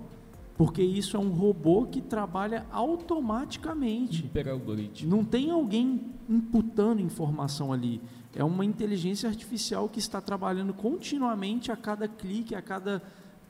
Porque 0.58 0.82
isso 0.82 1.15
é 1.15 1.20
um 1.20 1.30
robô 1.30 1.86
que 1.86 2.02
trabalha 2.02 2.65
automaticamente. 2.72 4.26
Hiper 4.26 4.50
algoritmo. 4.50 5.15
Não 5.15 5.24
tem 5.24 5.52
alguém 5.52 6.02
imputando 6.28 7.00
informação 7.00 7.72
ali. 7.72 8.02
É 8.36 8.43
uma 8.43 8.65
inteligência 8.65 9.30
artificial 9.30 9.88
que 9.88 10.00
está 10.00 10.20
trabalhando 10.20 10.74
continuamente 10.74 11.72
a 11.72 11.76
cada 11.76 12.08
clique, 12.08 12.56
a 12.56 12.62
cada 12.62 13.04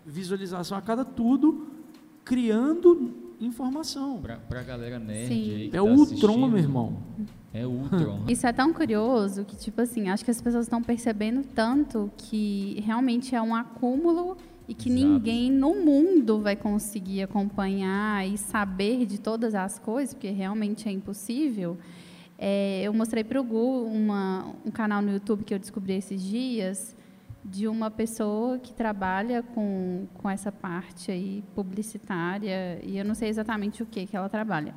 visualização, 0.05 0.77
a 0.77 0.81
cada 0.81 1.05
tudo, 1.05 1.67
criando 2.25 3.11
informação. 3.39 4.19
Pra, 4.21 4.37
pra 4.37 4.63
galera 4.63 4.99
nerd 4.99 5.27
Sim. 5.27 5.33
aí 5.33 5.69
que 5.69 5.77
É 5.77 5.79
tá 5.79 5.83
o 5.83 5.95
Ultron, 5.95 6.47
meu 6.47 6.59
irmão. 6.59 6.97
É 7.53 7.65
o 7.65 7.71
Ultron. 7.71 8.25
Isso 8.27 8.45
é 8.45 8.51
tão 8.53 8.73
curioso 8.73 9.45
que, 9.45 9.55
tipo 9.55 9.81
assim, 9.81 10.09
acho 10.09 10.25
que 10.25 10.31
as 10.31 10.41
pessoas 10.41 10.65
estão 10.65 10.81
percebendo 10.81 11.43
tanto 11.55 12.11
que 12.17 12.81
realmente 12.85 13.33
é 13.35 13.41
um 13.41 13.55
acúmulo 13.55 14.37
e 14.67 14.73
que 14.73 14.89
Exato. 14.89 15.05
ninguém 15.05 15.51
no 15.51 15.75
mundo 15.75 16.41
vai 16.41 16.55
conseguir 16.55 17.23
acompanhar 17.23 18.27
e 18.27 18.37
saber 18.37 19.05
de 19.05 19.19
todas 19.19 19.55
as 19.55 19.79
coisas, 19.79 20.13
porque 20.13 20.29
realmente 20.29 20.89
é 20.89 20.91
impossível. 20.91 21.77
É, 22.37 22.81
eu 22.83 22.93
mostrei 22.93 23.23
para 23.23 23.39
o 23.39 23.43
Gu 23.43 23.85
uma, 23.85 24.53
um 24.65 24.71
canal 24.71 25.01
no 25.01 25.11
YouTube 25.11 25.43
que 25.43 25.53
eu 25.53 25.59
descobri 25.59 25.93
esses 25.93 26.21
dias 26.21 26.95
de 27.43 27.67
uma 27.67 27.89
pessoa 27.89 28.59
que 28.59 28.73
trabalha 28.73 29.41
com, 29.41 30.05
com 30.13 30.29
essa 30.29 30.51
parte 30.51 31.11
aí 31.11 31.43
publicitária 31.55 32.79
e 32.83 32.97
eu 32.97 33.05
não 33.05 33.15
sei 33.15 33.29
exatamente 33.29 33.81
o 33.81 33.85
que 33.85 34.05
que 34.05 34.17
ela 34.17 34.27
trabalha 34.27 34.75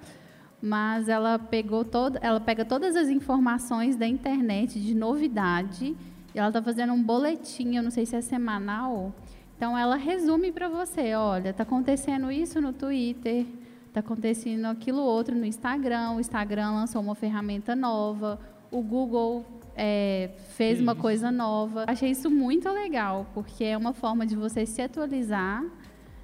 mas 0.63 1.09
ela 1.09 1.39
pegou 1.39 1.85
toda, 1.85 2.19
ela 2.23 2.41
pega 2.41 2.65
todas 2.65 2.95
as 2.95 3.09
informações 3.09 3.97
da 3.97 4.07
internet 4.07 4.79
de 4.79 4.95
novidade 4.95 5.97
e 6.35 6.39
ela 6.39 6.49
está 6.49 6.63
fazendo 6.63 6.93
um 6.93 7.03
boletim, 7.03 7.77
eu 7.77 7.83
não 7.83 7.91
sei 7.91 8.05
se 8.05 8.15
é 8.15 8.21
semanal. 8.21 9.13
Então 9.61 9.77
ela 9.77 9.97
resume 9.97 10.51
para 10.51 10.71
você, 10.71 11.15
olha, 11.15 11.51
está 11.51 11.65
acontecendo 11.65 12.33
isso 12.33 12.63
no 12.63 12.73
Twitter, 12.73 13.45
está 13.89 14.01
acontecendo 14.01 14.65
aquilo 14.65 15.03
outro 15.03 15.37
no 15.37 15.45
Instagram, 15.45 16.13
o 16.13 16.21
Instagram 16.21 16.71
lançou 16.71 17.03
uma 17.03 17.15
ferramenta 17.15 17.77
nova, 17.77 18.41
o 18.71 18.81
Google 18.81 19.45
é, 19.77 20.31
fez 20.57 20.79
Que 20.79 20.83
uma 20.83 20.93
isso. 20.93 21.01
coisa 21.03 21.31
nova. 21.31 21.85
Achei 21.87 22.11
isso 22.11 22.31
muito 22.31 22.71
legal, 22.71 23.27
porque 23.35 23.63
é 23.63 23.77
uma 23.77 23.93
forma 23.93 24.25
de 24.25 24.35
você 24.35 24.65
se 24.65 24.81
atualizar, 24.81 25.63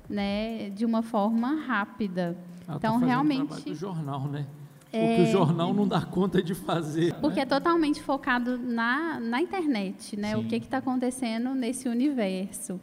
né, 0.09 0.71
de 0.71 0.87
uma 0.87 1.03
forma 1.03 1.57
rápida. 1.67 2.39
Ela 2.67 2.79
Então, 2.79 2.99
tá 3.01 3.05
realmente- 3.05 3.69
o 3.71 3.75
jornal, 3.75 4.29
né? 4.29 4.47
O 4.91 4.97
É. 4.97 5.17
que 5.17 5.23
o 5.25 5.27
jornal 5.27 5.75
não 5.75 5.87
dá 5.87 6.01
conta 6.01 6.43
de 6.43 6.55
fazer. 6.55 7.13
Porque 7.17 7.41
é 7.41 7.45
totalmente 7.45 8.03
focado 8.03 8.57
na, 8.57 9.21
na 9.21 9.43
internet, 9.43 10.17
né? 10.19 10.35
O 10.39 10.41
Sim. 10.41 10.49
que 10.49 10.57
está 10.57 10.79
acontecendo 10.79 11.55
nesse 11.55 11.87
universo. 11.87 12.81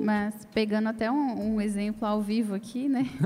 Mas 0.00 0.46
pegando 0.52 0.88
até 0.88 1.10
um, 1.10 1.54
um 1.54 1.60
exemplo 1.60 2.06
ao 2.06 2.20
vivo 2.20 2.54
aqui, 2.54 2.88
né? 2.88 3.06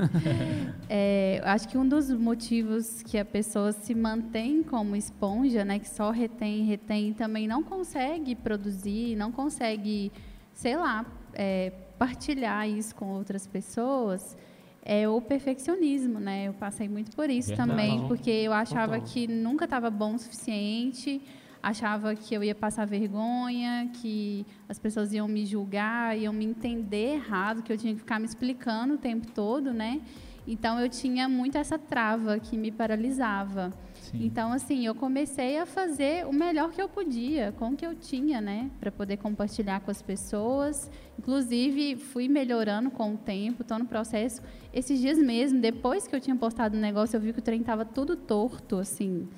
É, 0.93 1.41
acho 1.45 1.69
que 1.69 1.77
um 1.77 1.87
dos 1.87 2.11
motivos 2.11 3.01
que 3.03 3.17
a 3.17 3.23
pessoa 3.23 3.71
se 3.71 3.95
mantém 3.95 4.61
como 4.61 4.93
esponja, 4.93 5.63
né? 5.63 5.79
Que 5.79 5.87
só 5.87 6.11
retém, 6.11 6.65
retém 6.65 7.09
e 7.09 7.13
também 7.13 7.47
não 7.47 7.63
consegue 7.63 8.35
produzir, 8.35 9.15
não 9.15 9.31
consegue, 9.31 10.11
sei 10.53 10.75
lá, 10.75 11.05
é, 11.33 11.71
partilhar 11.97 12.67
isso 12.67 12.93
com 12.93 13.05
outras 13.13 13.47
pessoas, 13.47 14.35
é 14.83 15.07
o 15.07 15.21
perfeccionismo, 15.21 16.19
né? 16.19 16.47
Eu 16.47 16.53
passei 16.53 16.89
muito 16.89 17.15
por 17.15 17.29
isso 17.29 17.49
Verdade. 17.49 17.69
também, 17.69 18.07
porque 18.07 18.31
eu 18.31 18.51
achava 18.51 18.95
Total. 18.95 19.13
que 19.13 19.27
nunca 19.27 19.65
estava 19.65 19.89
bom 19.89 20.15
o 20.15 20.19
suficiente, 20.19 21.21
achava 21.61 22.15
que 22.15 22.33
eu 22.33 22.43
ia 22.43 22.55
passar 22.55 22.85
vergonha, 22.85 23.89
que 23.93 24.45
as 24.67 24.79
pessoas 24.79 25.13
iam 25.13 25.27
me 25.27 25.45
julgar, 25.45 26.17
iam 26.17 26.33
me 26.33 26.45
entender 26.45 27.15
errado, 27.15 27.61
que 27.61 27.71
eu 27.71 27.77
tinha 27.77 27.93
que 27.93 27.99
ficar 27.99 28.19
me 28.19 28.25
explicando 28.25 28.95
o 28.95 28.97
tempo 28.97 29.27
todo, 29.31 29.73
né? 29.73 30.01
Então 30.47 30.79
eu 30.79 30.89
tinha 30.89 31.29
muito 31.29 31.57
essa 31.57 31.77
trava 31.77 32.39
que 32.39 32.57
me 32.57 32.71
paralisava. 32.71 33.71
Sim. 33.93 34.25
Então, 34.25 34.51
assim, 34.51 34.85
eu 34.85 34.95
comecei 34.95 35.59
a 35.59 35.65
fazer 35.65 36.25
o 36.25 36.33
melhor 36.33 36.71
que 36.71 36.81
eu 36.81 36.89
podia, 36.89 37.53
com 37.53 37.69
o 37.69 37.75
que 37.75 37.85
eu 37.85 37.93
tinha, 37.93 38.41
né? 38.41 38.69
Para 38.79 38.91
poder 38.91 39.17
compartilhar 39.17 39.79
com 39.81 39.91
as 39.91 40.01
pessoas. 40.01 40.89
Inclusive, 41.19 41.95
fui 41.95 42.27
melhorando 42.27 42.89
com 42.89 43.13
o 43.13 43.17
tempo, 43.17 43.61
estou 43.61 43.77
no 43.77 43.85
processo. 43.85 44.41
Esses 44.73 44.99
dias 44.99 45.19
mesmo, 45.19 45.61
depois 45.61 46.07
que 46.07 46.15
eu 46.15 46.19
tinha 46.19 46.35
postado 46.35 46.75
o 46.75 46.79
negócio, 46.79 47.15
eu 47.15 47.21
vi 47.21 47.31
que 47.31 47.39
o 47.39 47.43
trem 47.43 47.61
estava 47.61 47.85
tudo 47.85 48.15
torto, 48.15 48.77
assim. 48.77 49.29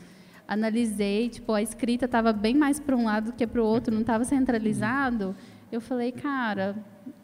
Analisei, 0.54 1.30
tipo, 1.30 1.52
a 1.52 1.62
escrita 1.62 2.06
estava 2.06 2.32
bem 2.32 2.56
mais 2.56 2.80
para 2.80 2.96
um 2.96 3.06
lado 3.06 3.32
do 3.32 3.34
que 3.34 3.46
para 3.46 3.62
o 3.62 3.66
outro, 3.66 3.94
não 3.94 4.02
estava 4.02 4.24
centralizado. 4.24 5.36
Eu 5.72 5.82
falei, 5.82 6.12
cara, 6.12 6.76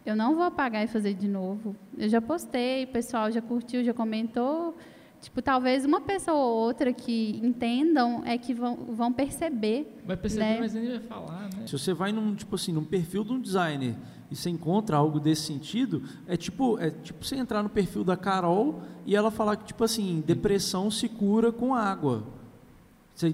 eu 0.05 0.15
não 0.15 0.35
vou 0.35 0.43
apagar 0.43 0.83
e 0.83 0.87
fazer 0.87 1.13
de 1.13 1.27
novo. 1.27 1.75
Eu 1.97 2.09
já 2.09 2.19
postei, 2.19 2.85
o 2.85 2.87
pessoal 2.87 3.31
já 3.31 3.41
curtiu, 3.41 3.83
já 3.83 3.93
comentou. 3.93 4.75
Tipo, 5.21 5.41
talvez 5.41 5.83
uma 5.83 5.99
pessoa 5.99 6.37
ou 6.37 6.57
outra 6.65 6.93
que 6.93 7.39
entendam 7.43 8.23
é 8.25 8.37
que 8.37 8.53
vão, 8.53 8.75
vão 8.89 9.11
perceber. 9.11 9.99
Vai 10.05 10.15
perceber, 10.15 10.45
né? 10.45 10.57
mas 10.59 10.73
nem 10.73 10.87
vai 10.87 10.99
falar, 11.01 11.49
né? 11.53 11.67
Se 11.67 11.73
você 11.73 11.93
vai 11.93 12.11
num, 12.13 12.33
tipo 12.33 12.55
assim, 12.55 12.71
num 12.71 12.85
perfil 12.85 13.25
de 13.25 13.33
um 13.33 13.39
designer 13.39 13.95
e 14.31 14.35
você 14.35 14.49
encontra 14.49 14.95
algo 14.95 15.19
desse 15.19 15.41
sentido, 15.41 16.03
é 16.25 16.37
tipo, 16.37 16.79
é 16.79 16.89
tipo 16.89 17.25
você 17.25 17.35
entrar 17.35 17.61
no 17.61 17.69
perfil 17.69 18.03
da 18.03 18.15
Carol 18.15 18.81
e 19.05 19.13
ela 19.15 19.29
falar 19.29 19.57
que, 19.57 19.65
tipo 19.65 19.83
assim, 19.83 20.23
depressão 20.25 20.89
se 20.89 21.09
cura 21.09 21.51
com 21.51 21.75
água. 21.75 22.38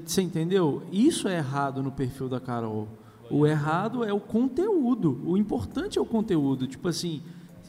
Você, 0.05 0.21
entendeu? 0.21 0.81
Isso 0.91 1.27
é 1.27 1.37
errado 1.37 1.83
no 1.83 1.91
perfil 1.91 2.27
da 2.27 2.39
Carol. 2.39 2.87
O 3.29 3.45
errado 3.45 4.03
é 4.03 4.11
o 4.11 4.19
conteúdo. 4.19 5.21
O 5.25 5.37
importante 5.37 5.99
é 5.99 6.01
o 6.01 6.05
conteúdo. 6.05 6.65
Tipo 6.65 6.87
assim, 6.87 7.21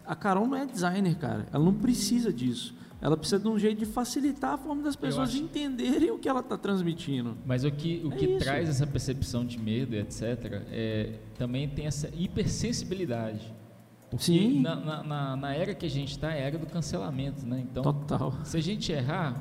a 0.07 0.14
Carol 0.16 0.46
não 0.46 0.57
é 0.57 0.64
designer, 0.64 1.14
cara. 1.16 1.46
Ela 1.52 1.62
não 1.64 1.74
precisa 1.74 2.33
disso. 2.33 2.74
Ela 3.02 3.16
precisa 3.18 3.38
de 3.38 3.46
um 3.46 3.59
jeito 3.59 3.79
de 3.79 3.85
facilitar 3.85 4.55
a 4.55 4.59
forma 4.59 4.83
das 4.83 4.96
pessoas 4.96 5.29
acho- 5.29 5.38
entenderem 5.42 6.11
o 6.11 6.18
que 6.18 6.26
ela 6.26 6.40
está 6.40 6.57
transmitindo. 6.57 7.37
Mas 7.44 7.64
o 7.64 7.70
que, 7.70 8.00
o 8.02 8.11
É 8.12 8.16
que 8.16 8.24
isso. 8.24 8.38
traz 8.38 8.68
essa 8.70 8.87
percepção 8.87 9.44
de 9.44 9.59
medo, 9.59 9.94
etc., 9.94 10.62
é, 10.70 11.18
também 11.37 11.68
tem 11.68 11.87
essa 11.87 12.09
hipersensibilidade. 12.16 13.52
Porque 14.11 14.24
Sim. 14.24 14.61
Na, 14.61 14.74
na, 14.76 15.02
na- 15.02 15.37
na 15.37 15.55
era 15.55 15.74
que 15.74 15.85
a 15.85 15.90
gente 15.90 16.12
está, 16.12 16.33
é 16.33 16.44
a 16.44 16.46
era 16.46 16.59
do 16.59 16.66
cancelamento, 16.66 17.44
né? 17.46 17.61
Então, 17.70 17.83
Total. 17.83 18.33
se 18.44 18.57
a 18.57 18.61
gente 18.62 18.90
errar 18.90 19.40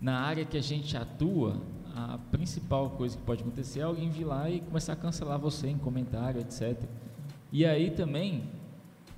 na 0.00 0.18
área 0.20 0.44
que 0.44 0.56
a 0.56 0.62
gente 0.62 0.96
atua, 0.96 1.60
a 1.94 2.18
principal 2.30 2.90
coisa 2.90 3.16
que 3.16 3.22
pode 3.22 3.42
acontecer 3.42 3.80
é 3.80 3.82
alguém 3.82 4.10
vir 4.10 4.24
lá 4.24 4.48
e 4.48 4.60
começar 4.60 4.92
a 4.92 4.96
cancelar 4.96 5.38
você 5.38 5.68
em 5.68 5.78
comentário, 5.78 6.40
etc. 6.40 6.82
E 7.52 7.66
aí 7.66 7.90
também 7.90 8.44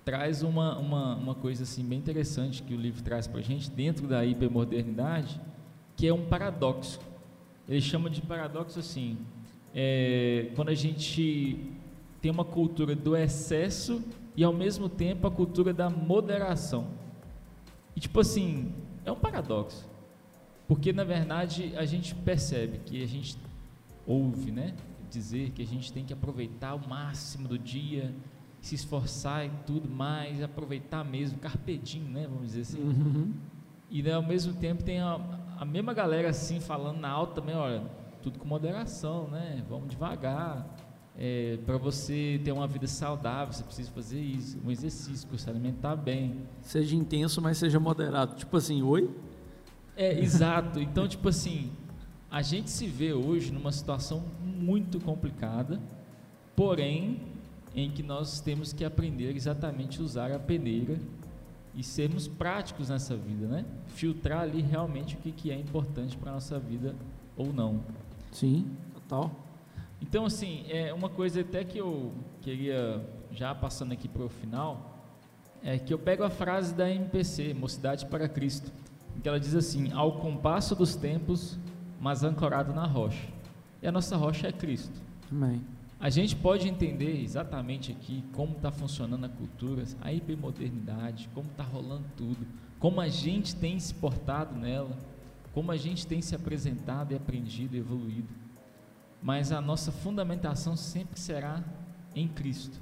traz 0.04 0.42
uma, 0.42 0.78
uma, 0.78 1.14
uma 1.14 1.34
coisa 1.34 1.62
assim 1.62 1.84
bem 1.84 1.98
interessante 1.98 2.62
que 2.62 2.74
o 2.74 2.76
livro 2.76 3.02
traz 3.02 3.26
para 3.26 3.40
a 3.40 3.42
gente 3.42 3.70
dentro 3.70 4.06
da 4.06 4.24
hipermodernidade, 4.24 5.40
que 5.96 6.06
é 6.06 6.12
um 6.12 6.26
paradoxo. 6.26 7.00
Ele 7.68 7.80
chama 7.80 8.10
de 8.10 8.20
paradoxo 8.20 8.78
assim, 8.78 9.18
é, 9.74 10.50
quando 10.56 10.70
a 10.70 10.74
gente 10.74 11.72
tem 12.20 12.30
uma 12.30 12.44
cultura 12.44 12.94
do 12.94 13.16
excesso 13.16 14.02
e 14.36 14.42
ao 14.42 14.52
mesmo 14.52 14.88
tempo 14.88 15.26
a 15.26 15.30
cultura 15.30 15.72
da 15.72 15.88
moderação. 15.88 16.88
E 17.94 18.00
tipo 18.00 18.18
assim, 18.20 18.72
é 19.04 19.12
um 19.12 19.16
paradoxo. 19.16 19.91
Porque 20.74 20.92
na 20.92 21.04
verdade 21.04 21.72
a 21.76 21.84
gente 21.84 22.14
percebe 22.14 22.78
que 22.78 23.02
a 23.02 23.06
gente 23.06 23.36
ouve, 24.06 24.50
né? 24.50 24.74
dizer 25.12 25.50
que 25.50 25.62
a 25.62 25.66
gente 25.66 25.92
tem 25.92 26.04
que 26.04 26.12
aproveitar 26.12 26.74
o 26.74 26.88
máximo 26.88 27.46
do 27.46 27.58
dia, 27.58 28.14
se 28.60 28.74
esforçar 28.74 29.44
e 29.44 29.50
tudo 29.66 29.88
mais, 29.88 30.42
aproveitar 30.42 31.04
mesmo, 31.04 31.38
carpedinho, 31.38 32.08
né, 32.08 32.26
vamos 32.26 32.46
dizer 32.46 32.62
assim. 32.62 32.80
Uhum. 32.80 33.32
E 33.90 34.02
né, 34.02 34.14
ao 34.14 34.22
mesmo 34.22 34.54
tempo 34.54 34.82
tem 34.82 35.00
a, 35.00 35.20
a 35.58 35.64
mesma 35.64 35.92
galera 35.92 36.30
assim 36.30 36.60
falando 36.60 36.98
na 36.98 37.10
alta 37.10 37.40
também, 37.40 37.54
olha, 37.54 37.82
tudo 38.22 38.38
com 38.38 38.46
moderação, 38.46 39.28
né? 39.28 39.62
Vamos 39.68 39.88
devagar. 39.88 40.66
É, 41.18 41.58
para 41.66 41.76
você 41.76 42.40
ter 42.42 42.52
uma 42.52 42.66
vida 42.66 42.86
saudável, 42.86 43.52
você 43.52 43.62
precisa 43.62 43.90
fazer 43.90 44.20
isso, 44.20 44.58
um 44.64 44.70
exercício, 44.70 45.28
se 45.36 45.50
alimentar 45.50 45.94
bem. 45.94 46.46
Seja 46.62 46.96
intenso, 46.96 47.42
mas 47.42 47.58
seja 47.58 47.78
moderado. 47.78 48.34
Tipo 48.36 48.56
assim, 48.56 48.80
oi? 48.80 49.10
É, 49.96 50.18
exato. 50.18 50.80
Então, 50.80 51.06
tipo 51.06 51.28
assim, 51.28 51.70
a 52.30 52.42
gente 52.42 52.70
se 52.70 52.86
vê 52.86 53.12
hoje 53.12 53.52
numa 53.52 53.72
situação 53.72 54.22
muito 54.40 54.98
complicada, 55.00 55.80
porém, 56.56 57.20
em 57.74 57.90
que 57.90 58.02
nós 58.02 58.40
temos 58.40 58.72
que 58.72 58.84
aprender 58.84 59.34
exatamente 59.34 60.00
a 60.00 60.02
usar 60.02 60.32
a 60.32 60.38
peneira 60.38 60.98
e 61.74 61.82
sermos 61.82 62.28
práticos 62.28 62.88
nessa 62.88 63.16
vida, 63.16 63.46
né? 63.46 63.64
Filtrar 63.86 64.40
ali 64.40 64.60
realmente 64.60 65.14
o 65.14 65.18
que, 65.18 65.32
que 65.32 65.50
é 65.50 65.56
importante 65.56 66.16
para 66.16 66.30
a 66.30 66.34
nossa 66.34 66.58
vida 66.58 66.94
ou 67.36 67.52
não. 67.52 67.82
Sim, 68.30 68.70
total. 68.94 69.30
Então, 70.00 70.26
assim, 70.26 70.64
é 70.68 70.92
uma 70.92 71.08
coisa 71.08 71.40
até 71.40 71.64
que 71.64 71.78
eu 71.78 72.12
queria, 72.40 73.06
já 73.30 73.54
passando 73.54 73.92
aqui 73.92 74.08
para 74.08 74.24
o 74.24 74.28
final, 74.28 74.98
é 75.62 75.78
que 75.78 75.94
eu 75.94 75.98
pego 75.98 76.24
a 76.24 76.30
frase 76.30 76.74
da 76.74 76.90
MPC, 76.90 77.54
Mocidade 77.54 78.06
para 78.06 78.28
Cristo, 78.28 78.72
que 79.20 79.28
ela 79.28 79.40
diz 79.40 79.54
assim: 79.54 79.92
ao 79.92 80.18
compasso 80.18 80.74
dos 80.74 80.96
tempos, 80.96 81.58
mas 82.00 82.22
ancorado 82.22 82.72
na 82.72 82.86
rocha. 82.86 83.28
E 83.82 83.86
a 83.86 83.92
nossa 83.92 84.16
rocha 84.16 84.48
é 84.48 84.52
Cristo. 84.52 85.00
Amém. 85.30 85.60
A 85.98 86.10
gente 86.10 86.34
pode 86.34 86.68
entender 86.68 87.22
exatamente 87.22 87.92
aqui 87.92 88.24
como 88.32 88.56
está 88.56 88.72
funcionando 88.72 89.24
a 89.24 89.28
cultura, 89.28 89.84
a 90.00 90.12
hipermodernidade, 90.12 91.28
como 91.32 91.48
está 91.48 91.62
rolando 91.62 92.04
tudo, 92.16 92.44
como 92.80 93.00
a 93.00 93.08
gente 93.08 93.54
tem 93.54 93.78
se 93.78 93.94
portado 93.94 94.56
nela, 94.56 94.98
como 95.52 95.70
a 95.70 95.76
gente 95.76 96.04
tem 96.04 96.20
se 96.20 96.34
apresentado 96.34 97.12
e 97.12 97.14
aprendido 97.14 97.76
e 97.76 97.78
evoluído. 97.78 98.34
Mas 99.22 99.52
a 99.52 99.60
nossa 99.60 99.92
fundamentação 99.92 100.76
sempre 100.76 101.20
será 101.20 101.62
em 102.16 102.26
Cristo. 102.26 102.80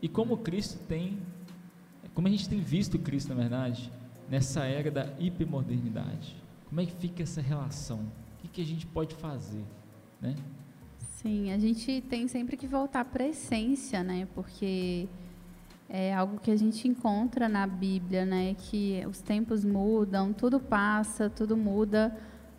E 0.00 0.08
como 0.08 0.38
Cristo 0.38 0.78
tem, 0.88 1.18
como 2.14 2.26
a 2.26 2.30
gente 2.30 2.48
tem 2.48 2.60
visto 2.60 2.98
Cristo, 2.98 3.28
na 3.28 3.34
verdade, 3.34 3.92
nessa 4.28 4.64
era 4.64 4.90
da 4.90 5.08
hipermodernidade. 5.18 6.36
Como 6.68 6.80
é 6.80 6.86
que 6.86 6.92
fica 6.92 7.22
essa 7.22 7.40
relação? 7.40 7.98
O 7.98 8.42
que, 8.42 8.48
que 8.48 8.62
a 8.62 8.64
gente 8.64 8.86
pode 8.86 9.14
fazer, 9.14 9.62
né? 10.20 10.34
Sim, 10.98 11.52
a 11.52 11.58
gente 11.58 12.00
tem 12.08 12.26
sempre 12.26 12.56
que 12.56 12.66
voltar 12.66 13.04
para 13.04 13.22
a 13.24 13.28
essência, 13.28 14.02
né? 14.02 14.26
Porque 14.34 15.06
é 15.88 16.14
algo 16.14 16.40
que 16.40 16.50
a 16.50 16.56
gente 16.56 16.88
encontra 16.88 17.48
na 17.48 17.66
Bíblia, 17.66 18.24
né? 18.24 18.56
Que 18.58 19.04
os 19.08 19.20
tempos 19.20 19.64
mudam, 19.64 20.32
tudo 20.32 20.58
passa, 20.58 21.28
tudo 21.28 21.56
muda, 21.56 22.16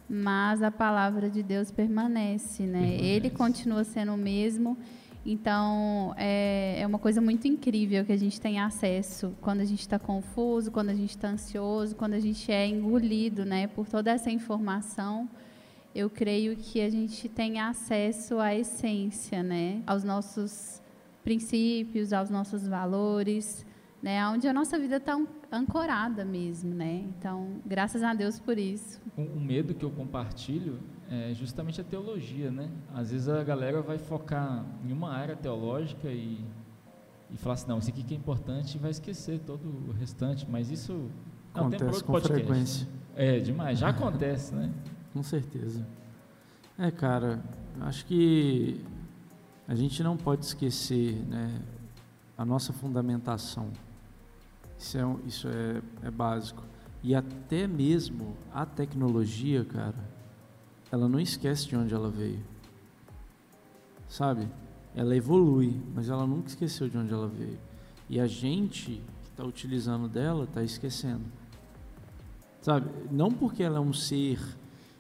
mas 0.08 0.62
a 0.62 0.72
palavra 0.72 1.30
de 1.30 1.42
Deus 1.42 1.72
permanece, 1.72 2.64
né? 2.64 2.82
Permanece. 2.82 3.06
Ele 3.06 3.30
continua 3.30 3.84
sendo 3.84 4.14
o 4.14 4.18
mesmo. 4.18 4.78
Então, 5.26 6.14
é, 6.18 6.82
é 6.82 6.88
uma 6.88 7.00
coisa 7.00 7.22
muito 7.22 7.48
incrível 7.48 8.04
que 8.04 8.12
a 8.12 8.18
gente 8.18 8.42
tem 8.42 8.60
acesso 8.60 9.34
quando 9.40 9.62
a 9.62 9.66
gente 9.66 9.80
está 9.80 9.98
confuso, 9.98 10.70
quando 10.70 10.90
a 10.90 10.94
gente 10.94 11.12
está 11.12 11.30
ansioso, 11.30 11.96
quando 11.96 12.14
a 12.14 12.20
gente 12.20 12.52
é 12.52 12.68
engolido, 12.68 13.46
né? 13.46 13.68
Por 13.68 13.88
toda 13.88 14.12
essa 14.12 14.30
informação 14.30 15.30
eu 15.96 16.10
creio 16.10 16.56
que 16.56 16.82
a 16.82 16.90
gente 16.90 17.30
tem 17.30 17.60
acesso 17.60 18.40
à 18.40 18.56
essência, 18.56 19.44
né? 19.44 19.84
Aos 19.86 20.04
nossos 20.04 20.82
princípios, 21.24 22.12
aos 22.12 22.30
nossos 22.30 22.68
valores, 22.68 23.66
né? 24.02 24.28
Onde 24.28 24.48
a 24.48 24.54
nossa 24.54 24.80
vida 24.80 24.98
está 24.98 25.20
ancorada 25.56 26.26
mesmo, 26.26 26.74
né? 26.74 27.06
Então, 27.18 27.62
graças 27.66 28.04
a 28.04 28.14
Deus 28.14 28.40
por 28.40 28.58
isso. 28.58 29.02
O 29.18 29.40
medo 29.40 29.74
que 29.74 29.86
eu 29.86 29.92
compartilho 29.92 30.80
é 31.10 31.34
justamente 31.34 31.80
a 31.80 31.84
teologia, 31.84 32.52
né? 32.52 32.70
Às 32.94 33.12
vezes 33.12 33.30
a 33.30 33.44
galera 33.44 33.82
vai 33.82 33.98
focar 33.98 34.66
em 34.84 34.92
uma 34.92 35.12
área 35.12 35.36
teológica 35.36 36.10
e 36.10 36.44
e 37.34 37.38
falar 37.38 37.56
assim, 37.56 37.68
não, 37.68 37.80
isso 37.80 37.90
aqui 37.90 38.04
que 38.04 38.14
é 38.14 38.18
importante 38.18 38.76
e 38.76 38.78
vai 38.78 38.92
esquecer 38.92 39.40
todo 39.40 39.66
o 39.66 39.92
restante, 39.92 40.46
mas 40.48 40.70
isso 40.70 41.10
acontece 41.54 41.84
não, 41.84 41.92
tem 41.92 42.02
com 42.02 42.12
podcast, 42.12 42.46
frequência. 42.46 42.86
Né? 42.86 43.38
É, 43.38 43.40
demais, 43.40 43.80
já 43.80 43.90
acontece, 43.90 44.54
né? 44.54 44.72
Com 45.12 45.24
certeza. 45.24 45.86
É, 46.78 46.92
cara, 46.92 47.44
acho 47.82 48.06
que 48.06 48.84
a 49.68 49.76
gente 49.76 50.02
não 50.04 50.16
pode 50.16 50.46
esquecer 50.46 51.16
né, 51.28 51.60
a 52.38 52.46
nossa 52.46 52.72
fundamentação. 52.72 53.70
Isso 54.84 54.98
é, 54.98 55.16
isso 55.26 55.48
é, 55.48 56.08
é 56.08 56.12
básico. 56.12 56.62
E 57.02 57.16
até 57.16 57.66
mesmo 57.66 58.36
a 58.54 58.66
tecnologia, 58.66 59.64
cara, 59.64 59.96
ela 60.92 61.08
não 61.08 61.22
esquece 61.22 61.70
de 61.70 61.76
onde 61.78 61.94
ela 61.94 62.10
veio. 62.10 62.44
Sabe? 64.10 64.48
Ela 64.94 65.16
evolui, 65.16 65.82
mas 65.96 66.10
ela 66.10 66.28
nunca 66.28 66.50
esqueceu 66.50 66.90
de 66.90 66.98
onde 66.98 67.14
ela 67.14 67.28
veio. 67.28 67.58
E 68.10 68.20
a 68.20 68.28
gente 68.28 69.02
que 69.24 69.30
está 69.30 69.46
utilizando 69.46 70.10
dela 70.10 70.44
está 70.44 70.62
esquecendo. 70.62 71.24
Sabe? 72.62 72.90
Não 73.10 73.32
porque 73.32 73.64
ela 73.64 73.78
é 73.78 73.82
um 73.82 73.94
ser 73.94 74.38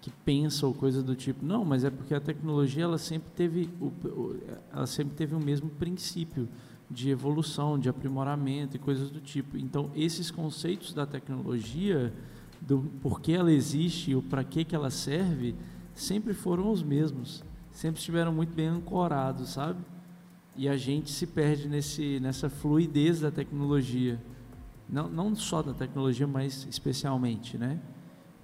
que 0.01 0.09
pensa 0.09 0.65
ou 0.65 0.73
coisa 0.73 1.03
do 1.03 1.13
tipo. 1.13 1.45
Não, 1.45 1.65
mas 1.65 1.83
é 1.83 1.89
porque 1.89 2.15
a 2.15 2.21
tecnologia 2.21 2.85
ela 2.85 2.97
sempre 2.97 3.29
teve 3.35 3.69
o, 3.81 4.37
ela 4.71 4.87
sempre 4.87 5.13
teve 5.13 5.35
o 5.35 5.39
mesmo 5.39 5.69
princípio 5.69 6.47
de 6.93 7.09
evolução, 7.09 7.79
de 7.79 7.89
aprimoramento 7.89 8.75
e 8.75 8.79
coisas 8.79 9.09
do 9.09 9.19
tipo. 9.19 9.57
Então, 9.57 9.89
esses 9.95 10.29
conceitos 10.29 10.93
da 10.93 11.05
tecnologia, 11.05 12.13
do 12.61 12.79
porquê 13.01 13.33
ela 13.33 13.51
existe 13.51 14.11
e 14.11 14.15
o 14.15 14.21
para 14.21 14.43
que 14.43 14.63
que 14.63 14.75
ela 14.75 14.89
serve, 14.89 15.55
sempre 15.93 16.33
foram 16.33 16.71
os 16.71 16.83
mesmos. 16.83 17.43
Sempre 17.71 17.99
estiveram 17.99 18.31
muito 18.31 18.53
bem 18.53 18.67
ancorados, 18.67 19.49
sabe? 19.49 19.79
E 20.55 20.69
a 20.69 20.77
gente 20.77 21.09
se 21.09 21.25
perde 21.25 21.67
nesse 21.67 22.19
nessa 22.19 22.47
fluidez 22.49 23.19
da 23.19 23.31
tecnologia. 23.31 24.21
Não, 24.87 25.09
não 25.09 25.35
só 25.35 25.63
da 25.63 25.73
tecnologia, 25.73 26.27
mas 26.27 26.67
especialmente, 26.69 27.57
né? 27.57 27.79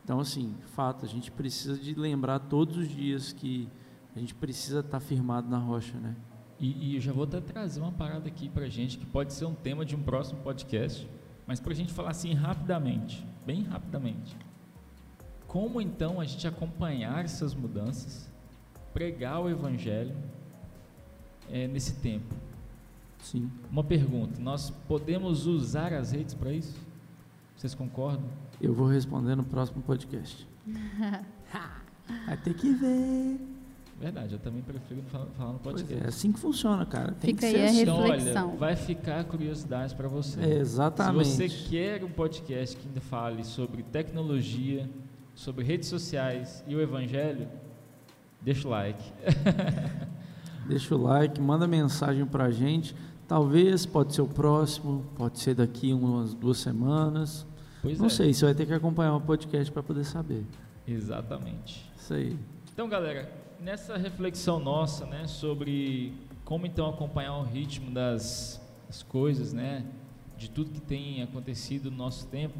Então, 0.03 0.19
assim, 0.19 0.55
fato, 0.73 1.05
a 1.05 1.07
gente 1.07 1.29
precisa 1.29 1.77
de 1.77 1.93
lembrar 1.93 2.39
todos 2.39 2.77
os 2.77 2.89
dias 2.89 3.31
que 3.31 3.69
a 4.15 4.19
gente 4.19 4.33
precisa 4.33 4.79
estar 4.79 4.99
firmado 4.99 5.47
na 5.47 5.59
rocha, 5.59 5.95
né? 5.99 6.15
E, 6.59 6.91
e 6.91 6.95
eu 6.95 7.01
já 7.01 7.13
vou 7.13 7.23
até 7.23 7.39
trazer 7.39 7.79
uma 7.79 7.91
parada 7.91 8.27
aqui 8.27 8.49
para 8.49 8.67
gente 8.67 8.97
que 8.97 9.05
pode 9.05 9.33
ser 9.33 9.45
um 9.45 9.53
tema 9.53 9.85
de 9.85 9.95
um 9.95 10.03
próximo 10.03 10.41
podcast, 10.41 11.07
mas 11.47 11.59
para 11.59 11.71
a 11.71 11.75
gente 11.75 11.93
falar 11.93 12.11
assim 12.11 12.33
rapidamente, 12.33 13.25
bem 13.45 13.63
rapidamente. 13.63 14.35
Como 15.47 15.81
então 15.81 16.19
a 16.19 16.25
gente 16.25 16.47
acompanhar 16.47 17.23
essas 17.23 17.55
mudanças, 17.55 18.29
pregar 18.93 19.41
o 19.41 19.49
evangelho 19.49 20.15
é, 21.49 21.67
nesse 21.67 21.93
tempo? 21.93 22.35
Sim. 23.19 23.49
Uma 23.71 23.83
pergunta: 23.83 24.39
nós 24.39 24.69
podemos 24.87 25.47
usar 25.47 25.93
as 25.93 26.11
redes 26.11 26.33
para 26.33 26.51
isso? 26.51 26.77
Vocês 27.55 27.73
concordam? 27.73 28.29
Eu 28.61 28.73
vou 28.73 28.87
responder 28.87 29.35
no 29.35 29.43
próximo 29.43 29.81
podcast. 29.81 30.47
Vai 32.25 32.37
ter 32.37 32.53
que 32.53 32.71
ver. 32.73 33.58
Verdade, 33.99 34.33
eu 34.33 34.39
também 34.39 34.61
prefiro 34.61 35.01
falar, 35.03 35.51
no 35.51 35.59
podcast. 35.59 35.93
Pois 35.93 36.05
é, 36.05 36.07
assim 36.07 36.31
que 36.31 36.39
funciona, 36.39 36.85
cara. 36.85 37.11
Tem 37.11 37.31
Fica 37.31 37.39
que 37.39 37.45
aí 37.47 37.51
ser 37.51 37.59
a 37.59 37.65
assim. 37.65 38.07
reflexão. 38.07 38.49
Olha, 38.49 38.57
vai 38.57 38.75
ficar 38.77 39.23
curiosidade 39.25 39.93
para 39.93 40.07
você. 40.07 40.39
É, 40.39 40.57
exatamente. 40.59 41.27
Se 41.27 41.49
você 41.49 41.69
quer 41.69 42.03
um 42.05 42.09
podcast 42.09 42.77
que 42.77 42.87
ainda 42.87 43.01
fale 43.01 43.43
sobre 43.43 43.83
tecnologia, 43.83 44.89
sobre 45.35 45.65
redes 45.65 45.89
sociais 45.89 46.63
e 46.65 46.75
o 46.75 46.81
evangelho, 46.81 47.49
deixa 48.41 48.67
o 48.69 48.71
like. 48.71 49.03
deixa 50.65 50.95
o 50.95 51.01
like, 51.01 51.41
manda 51.41 51.67
mensagem 51.67 52.25
para 52.25 52.45
a 52.45 52.51
gente. 52.51 52.95
Talvez, 53.27 53.85
pode 53.85 54.15
ser 54.15 54.21
o 54.21 54.27
próximo, 54.27 55.05
pode 55.17 55.39
ser 55.39 55.55
daqui 55.55 55.91
umas 55.91 56.33
duas 56.33 56.57
semanas. 56.57 57.45
Pois 57.81 57.99
Não 57.99 58.07
é. 58.07 58.09
sei, 58.09 58.33
você 58.33 58.45
vai 58.45 58.55
ter 58.55 58.65
que 58.65 58.73
acompanhar 58.73 59.15
o 59.15 59.21
podcast 59.21 59.69
para 59.71 59.83
poder 59.83 60.05
saber. 60.05 60.45
Exatamente. 60.87 61.91
Isso 61.97 62.13
aí. 62.13 62.37
Então, 62.73 62.87
galera, 62.89 63.29
nessa 63.61 63.97
reflexão 63.97 64.59
nossa, 64.59 65.05
né, 65.05 65.27
sobre 65.27 66.13
como 66.45 66.65
então 66.65 66.89
acompanhar 66.89 67.37
o 67.37 67.43
ritmo 67.43 67.91
das, 67.91 68.61
das 68.87 69.03
coisas, 69.03 69.53
né, 69.53 69.85
de 70.37 70.49
tudo 70.49 70.71
que 70.71 70.81
tem 70.81 71.21
acontecido 71.21 71.91
no 71.91 71.97
nosso 71.97 72.27
tempo, 72.27 72.57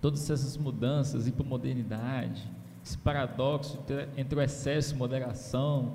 todas 0.00 0.28
essas 0.28 0.56
mudanças, 0.56 1.26
hipermodernidade, 1.26 2.42
esse 2.84 2.98
paradoxo 2.98 3.78
entre 4.16 4.38
o 4.38 4.42
excesso 4.42 4.94
e 4.94 4.96
moderação, 4.96 5.94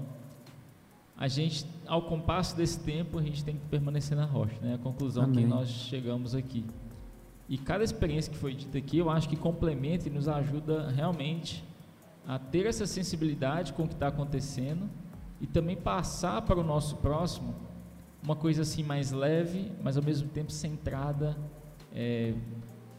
a 1.18 1.28
gente, 1.28 1.66
ao 1.88 2.04
compasso 2.04 2.56
desse 2.56 2.80
tempo, 2.80 3.18
a 3.18 3.22
gente 3.22 3.44
tem 3.44 3.56
que 3.56 3.66
permanecer 3.66 4.16
na 4.16 4.26
rocha, 4.26 4.56
né? 4.62 4.76
A 4.76 4.78
conclusão 4.78 5.24
Amém. 5.24 5.38
que 5.38 5.46
nós 5.46 5.68
chegamos 5.68 6.36
aqui. 6.36 6.64
E 7.50 7.58
cada 7.58 7.84
experiência 7.84 8.32
que 8.32 8.38
foi 8.38 8.54
dita 8.54 8.78
aqui, 8.78 9.00
eu 9.00 9.10
acho 9.10 9.28
que 9.28 9.36
complementa 9.36 10.08
e 10.08 10.12
nos 10.12 10.28
ajuda 10.28 10.92
realmente 10.92 11.64
a 12.28 12.38
ter 12.38 12.66
essa 12.66 12.86
sensibilidade 12.86 13.72
com 13.72 13.84
o 13.84 13.88
que 13.88 13.94
está 13.94 14.10
acontecendo 14.10 14.90
e 15.40 15.48
também 15.48 15.78
passar 15.78 16.42
para 16.42 16.60
o 16.60 16.64
nosso 16.64 16.98
próximo 16.98 17.56
uma 18.22 18.36
coisa 18.36 18.64
assim 18.64 18.84
mais 18.84 19.12
leve, 19.12 19.72
mas 19.82 19.96
ao 19.96 20.04
mesmo 20.04 20.28
tempo 20.28 20.52
centrada, 20.52 21.38
é, 21.94 22.34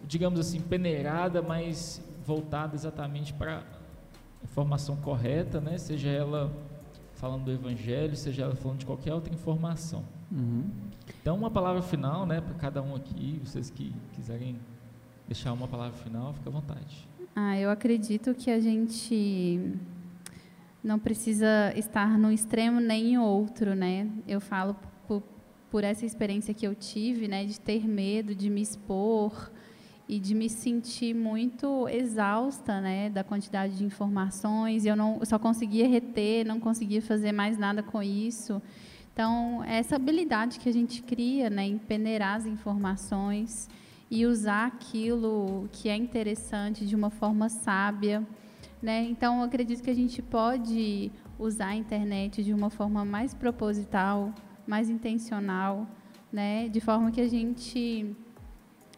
digamos 0.07 0.41
assim, 0.41 0.59
peneirada, 0.61 1.43
mas 1.43 2.03
voltada 2.25 2.75
exatamente 2.75 3.35
para 3.35 3.59
a 3.59 4.45
informação 4.45 4.97
correta, 4.97 5.61
né? 5.61 5.77
seja 5.77 6.09
ela 6.09 6.51
falando 7.15 7.45
do 7.45 7.53
Evangelho, 7.53 8.17
seja 8.17 8.45
ela 8.45 8.55
falando 8.55 8.79
de 8.79 8.87
qualquer 8.87 9.13
outra 9.13 9.35
informação. 9.35 10.05
Uhum. 10.33 10.71
Então, 11.21 11.37
uma 11.37 11.51
palavra 11.51 11.83
final 11.83 12.25
né, 12.25 12.41
para 12.41 12.55
cada 12.55 12.81
um 12.81 12.95
aqui, 12.95 13.41
vocês 13.45 13.69
que 13.69 13.93
quiserem 14.15 14.59
deixar 15.27 15.53
uma 15.53 15.69
palavra 15.69 15.99
final, 15.99 16.33
fica 16.33 16.49
à 16.49 16.53
vontade. 16.53 17.09
Ah, 17.41 17.57
eu 17.57 17.71
acredito 17.71 18.35
que 18.35 18.51
a 18.51 18.59
gente 18.59 19.61
não 20.83 20.99
precisa 20.99 21.73
estar 21.77 22.19
no 22.19 22.33
extremo 22.33 22.81
nem 22.81 23.13
em 23.13 23.19
outro, 23.19 23.77
né? 23.77 24.09
Eu 24.27 24.41
falo 24.41 24.75
por, 25.07 25.23
por 25.71 25.85
essa 25.85 26.05
experiência 26.05 26.53
que 26.53 26.67
eu 26.67 26.75
tive, 26.75 27.29
né, 27.29 27.45
de 27.45 27.61
ter 27.61 27.87
medo 27.87 28.35
de 28.35 28.51
me 28.51 28.61
expor 28.61 29.53
e 30.09 30.19
de 30.19 30.35
me 30.35 30.51
sentir 30.51 31.15
muito 31.15 31.89
exausta, 31.89 32.81
né, 32.81 33.09
da 33.09 33.23
quantidade 33.23 33.79
de 33.79 33.85
informações. 33.85 34.85
Eu 34.85 34.97
não 34.97 35.19
eu 35.21 35.27
só 35.27 35.39
conseguia 35.39 35.87
reter, 35.87 36.45
não 36.45 36.59
conseguia 36.59 37.01
fazer 37.01 37.31
mais 37.31 37.57
nada 37.57 37.85
com 37.85 38.03
isso. 38.03 38.61
Então, 39.13 39.63
essa 39.63 39.95
habilidade 39.95 40.59
que 40.59 40.69
a 40.69 40.73
gente 40.73 41.05
cria, 41.05 41.49
né, 41.49 41.65
em 41.69 41.79
peneirar 41.79 42.35
as 42.35 42.47
informações 42.47 43.69
e 44.11 44.27
usar 44.27 44.67
aquilo 44.67 45.69
que 45.73 45.89
é 45.89 45.97
interessante 45.97 46.87
de 46.87 46.97
uma 46.97 47.11
forma 47.11 47.49
sábia, 47.49 48.27
né? 48.83 49.05
Então, 49.05 49.39
eu 49.39 49.45
acredito 49.45 49.83
que 49.83 49.91
a 49.91 49.95
gente 49.95 50.23
pode 50.23 51.11
usar 51.39 51.69
a 51.69 51.77
internet 51.77 52.43
de 52.43 52.53
uma 52.53 52.71
forma 52.71 53.05
mais 53.05 53.35
proposital, 53.35 54.33
mais 54.67 54.89
intencional, 54.89 55.87
né? 56.33 56.69
De 56.69 56.81
forma 56.81 57.11
que 57.11 57.21
a 57.21 57.29
gente 57.29 58.17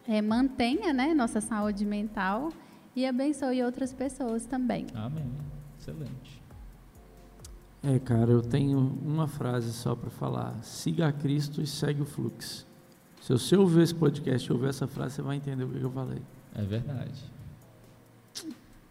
é, 0.07 0.21
mantenha, 0.21 0.93
né, 0.93 1.13
nossa 1.13 1.39
saúde 1.39 1.85
mental 1.85 2.49
e 2.95 3.05
abençoe 3.05 3.63
outras 3.63 3.93
pessoas 3.93 4.45
também. 4.45 4.85
Amém. 4.93 5.31
Excelente. 5.79 6.41
É, 7.83 7.97
cara, 7.97 8.29
eu 8.29 8.41
tenho 8.41 8.77
uma 8.77 9.27
frase 9.27 9.73
só 9.73 9.95
para 9.95 10.09
falar: 10.09 10.61
siga 10.63 11.07
a 11.07 11.11
Cristo 11.11 11.61
e 11.61 11.67
segue 11.67 12.01
o 12.01 12.05
fluxo. 12.05 12.67
Se 13.21 13.31
você 13.31 13.55
ouvir 13.55 13.83
esse 13.83 13.93
podcast 13.93 14.49
e 14.49 14.51
ouvir 14.51 14.69
essa 14.69 14.87
frase, 14.87 15.15
você 15.15 15.21
vai 15.21 15.35
entender 15.35 15.63
o 15.63 15.69
que 15.69 15.79
eu 15.79 15.91
falei. 15.91 16.21
É 16.55 16.63
verdade. 16.63 17.23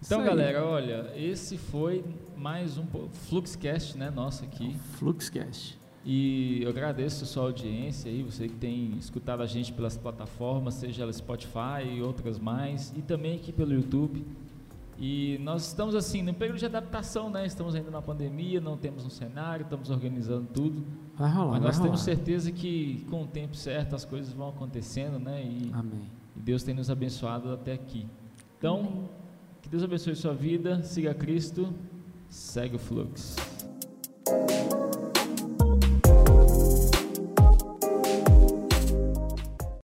Então, 0.00 0.22
galera, 0.22 0.64
olha, 0.64 1.12
esse 1.16 1.58
foi 1.58 2.04
mais 2.36 2.78
um 2.78 2.86
Fluxcast, 3.28 3.98
né, 3.98 4.08
nosso 4.08 4.44
aqui. 4.44 4.76
Fluxcast. 4.98 5.76
E 6.06 6.62
eu 6.62 6.70
agradeço 6.70 7.24
a 7.24 7.26
sua 7.26 7.42
audiência 7.42 8.08
aí, 8.08 8.22
você 8.22 8.46
que 8.46 8.54
tem 8.54 8.96
escutado 8.98 9.42
a 9.42 9.46
gente 9.46 9.72
pelas 9.72 9.96
plataformas, 9.96 10.74
seja 10.74 11.02
ela 11.02 11.12
Spotify 11.12 11.84
e 11.92 12.00
outras 12.00 12.38
mais, 12.38 12.92
e 12.96 13.02
também 13.02 13.34
aqui 13.34 13.52
pelo 13.52 13.74
YouTube. 13.74 14.24
E 14.96 15.38
nós 15.42 15.66
estamos 15.66 15.94
assim, 15.96 16.22
no 16.22 16.32
período 16.32 16.58
de 16.58 16.66
adaptação, 16.66 17.28
né? 17.30 17.44
Estamos 17.44 17.74
ainda 17.74 17.90
na 17.90 18.00
pandemia, 18.00 18.60
não 18.60 18.76
temos 18.76 19.04
um 19.04 19.10
cenário, 19.10 19.64
estamos 19.64 19.90
organizando 19.90 20.46
tudo. 20.54 20.84
Vai 21.20 21.30
rolar, 21.30 21.50
Mas 21.50 21.62
nós 21.62 21.76
vai 21.76 21.86
temos 21.86 22.00
rolar. 22.00 22.16
certeza 22.16 22.50
que 22.50 23.04
com 23.10 23.24
o 23.24 23.26
tempo 23.26 23.54
certo 23.54 23.94
as 23.94 24.06
coisas 24.06 24.32
vão 24.32 24.48
acontecendo, 24.48 25.18
né? 25.18 25.42
E, 25.44 25.70
Amém. 25.70 26.08
e 26.34 26.40
Deus 26.40 26.62
tem 26.62 26.74
nos 26.74 26.88
abençoado 26.88 27.52
até 27.52 27.74
aqui. 27.74 28.06
Então, 28.56 29.06
que 29.60 29.68
Deus 29.68 29.82
abençoe 29.82 30.16
sua 30.16 30.32
vida, 30.32 30.82
siga 30.82 31.12
Cristo, 31.12 31.74
segue 32.26 32.76
o 32.76 32.78
fluxo. 32.78 33.36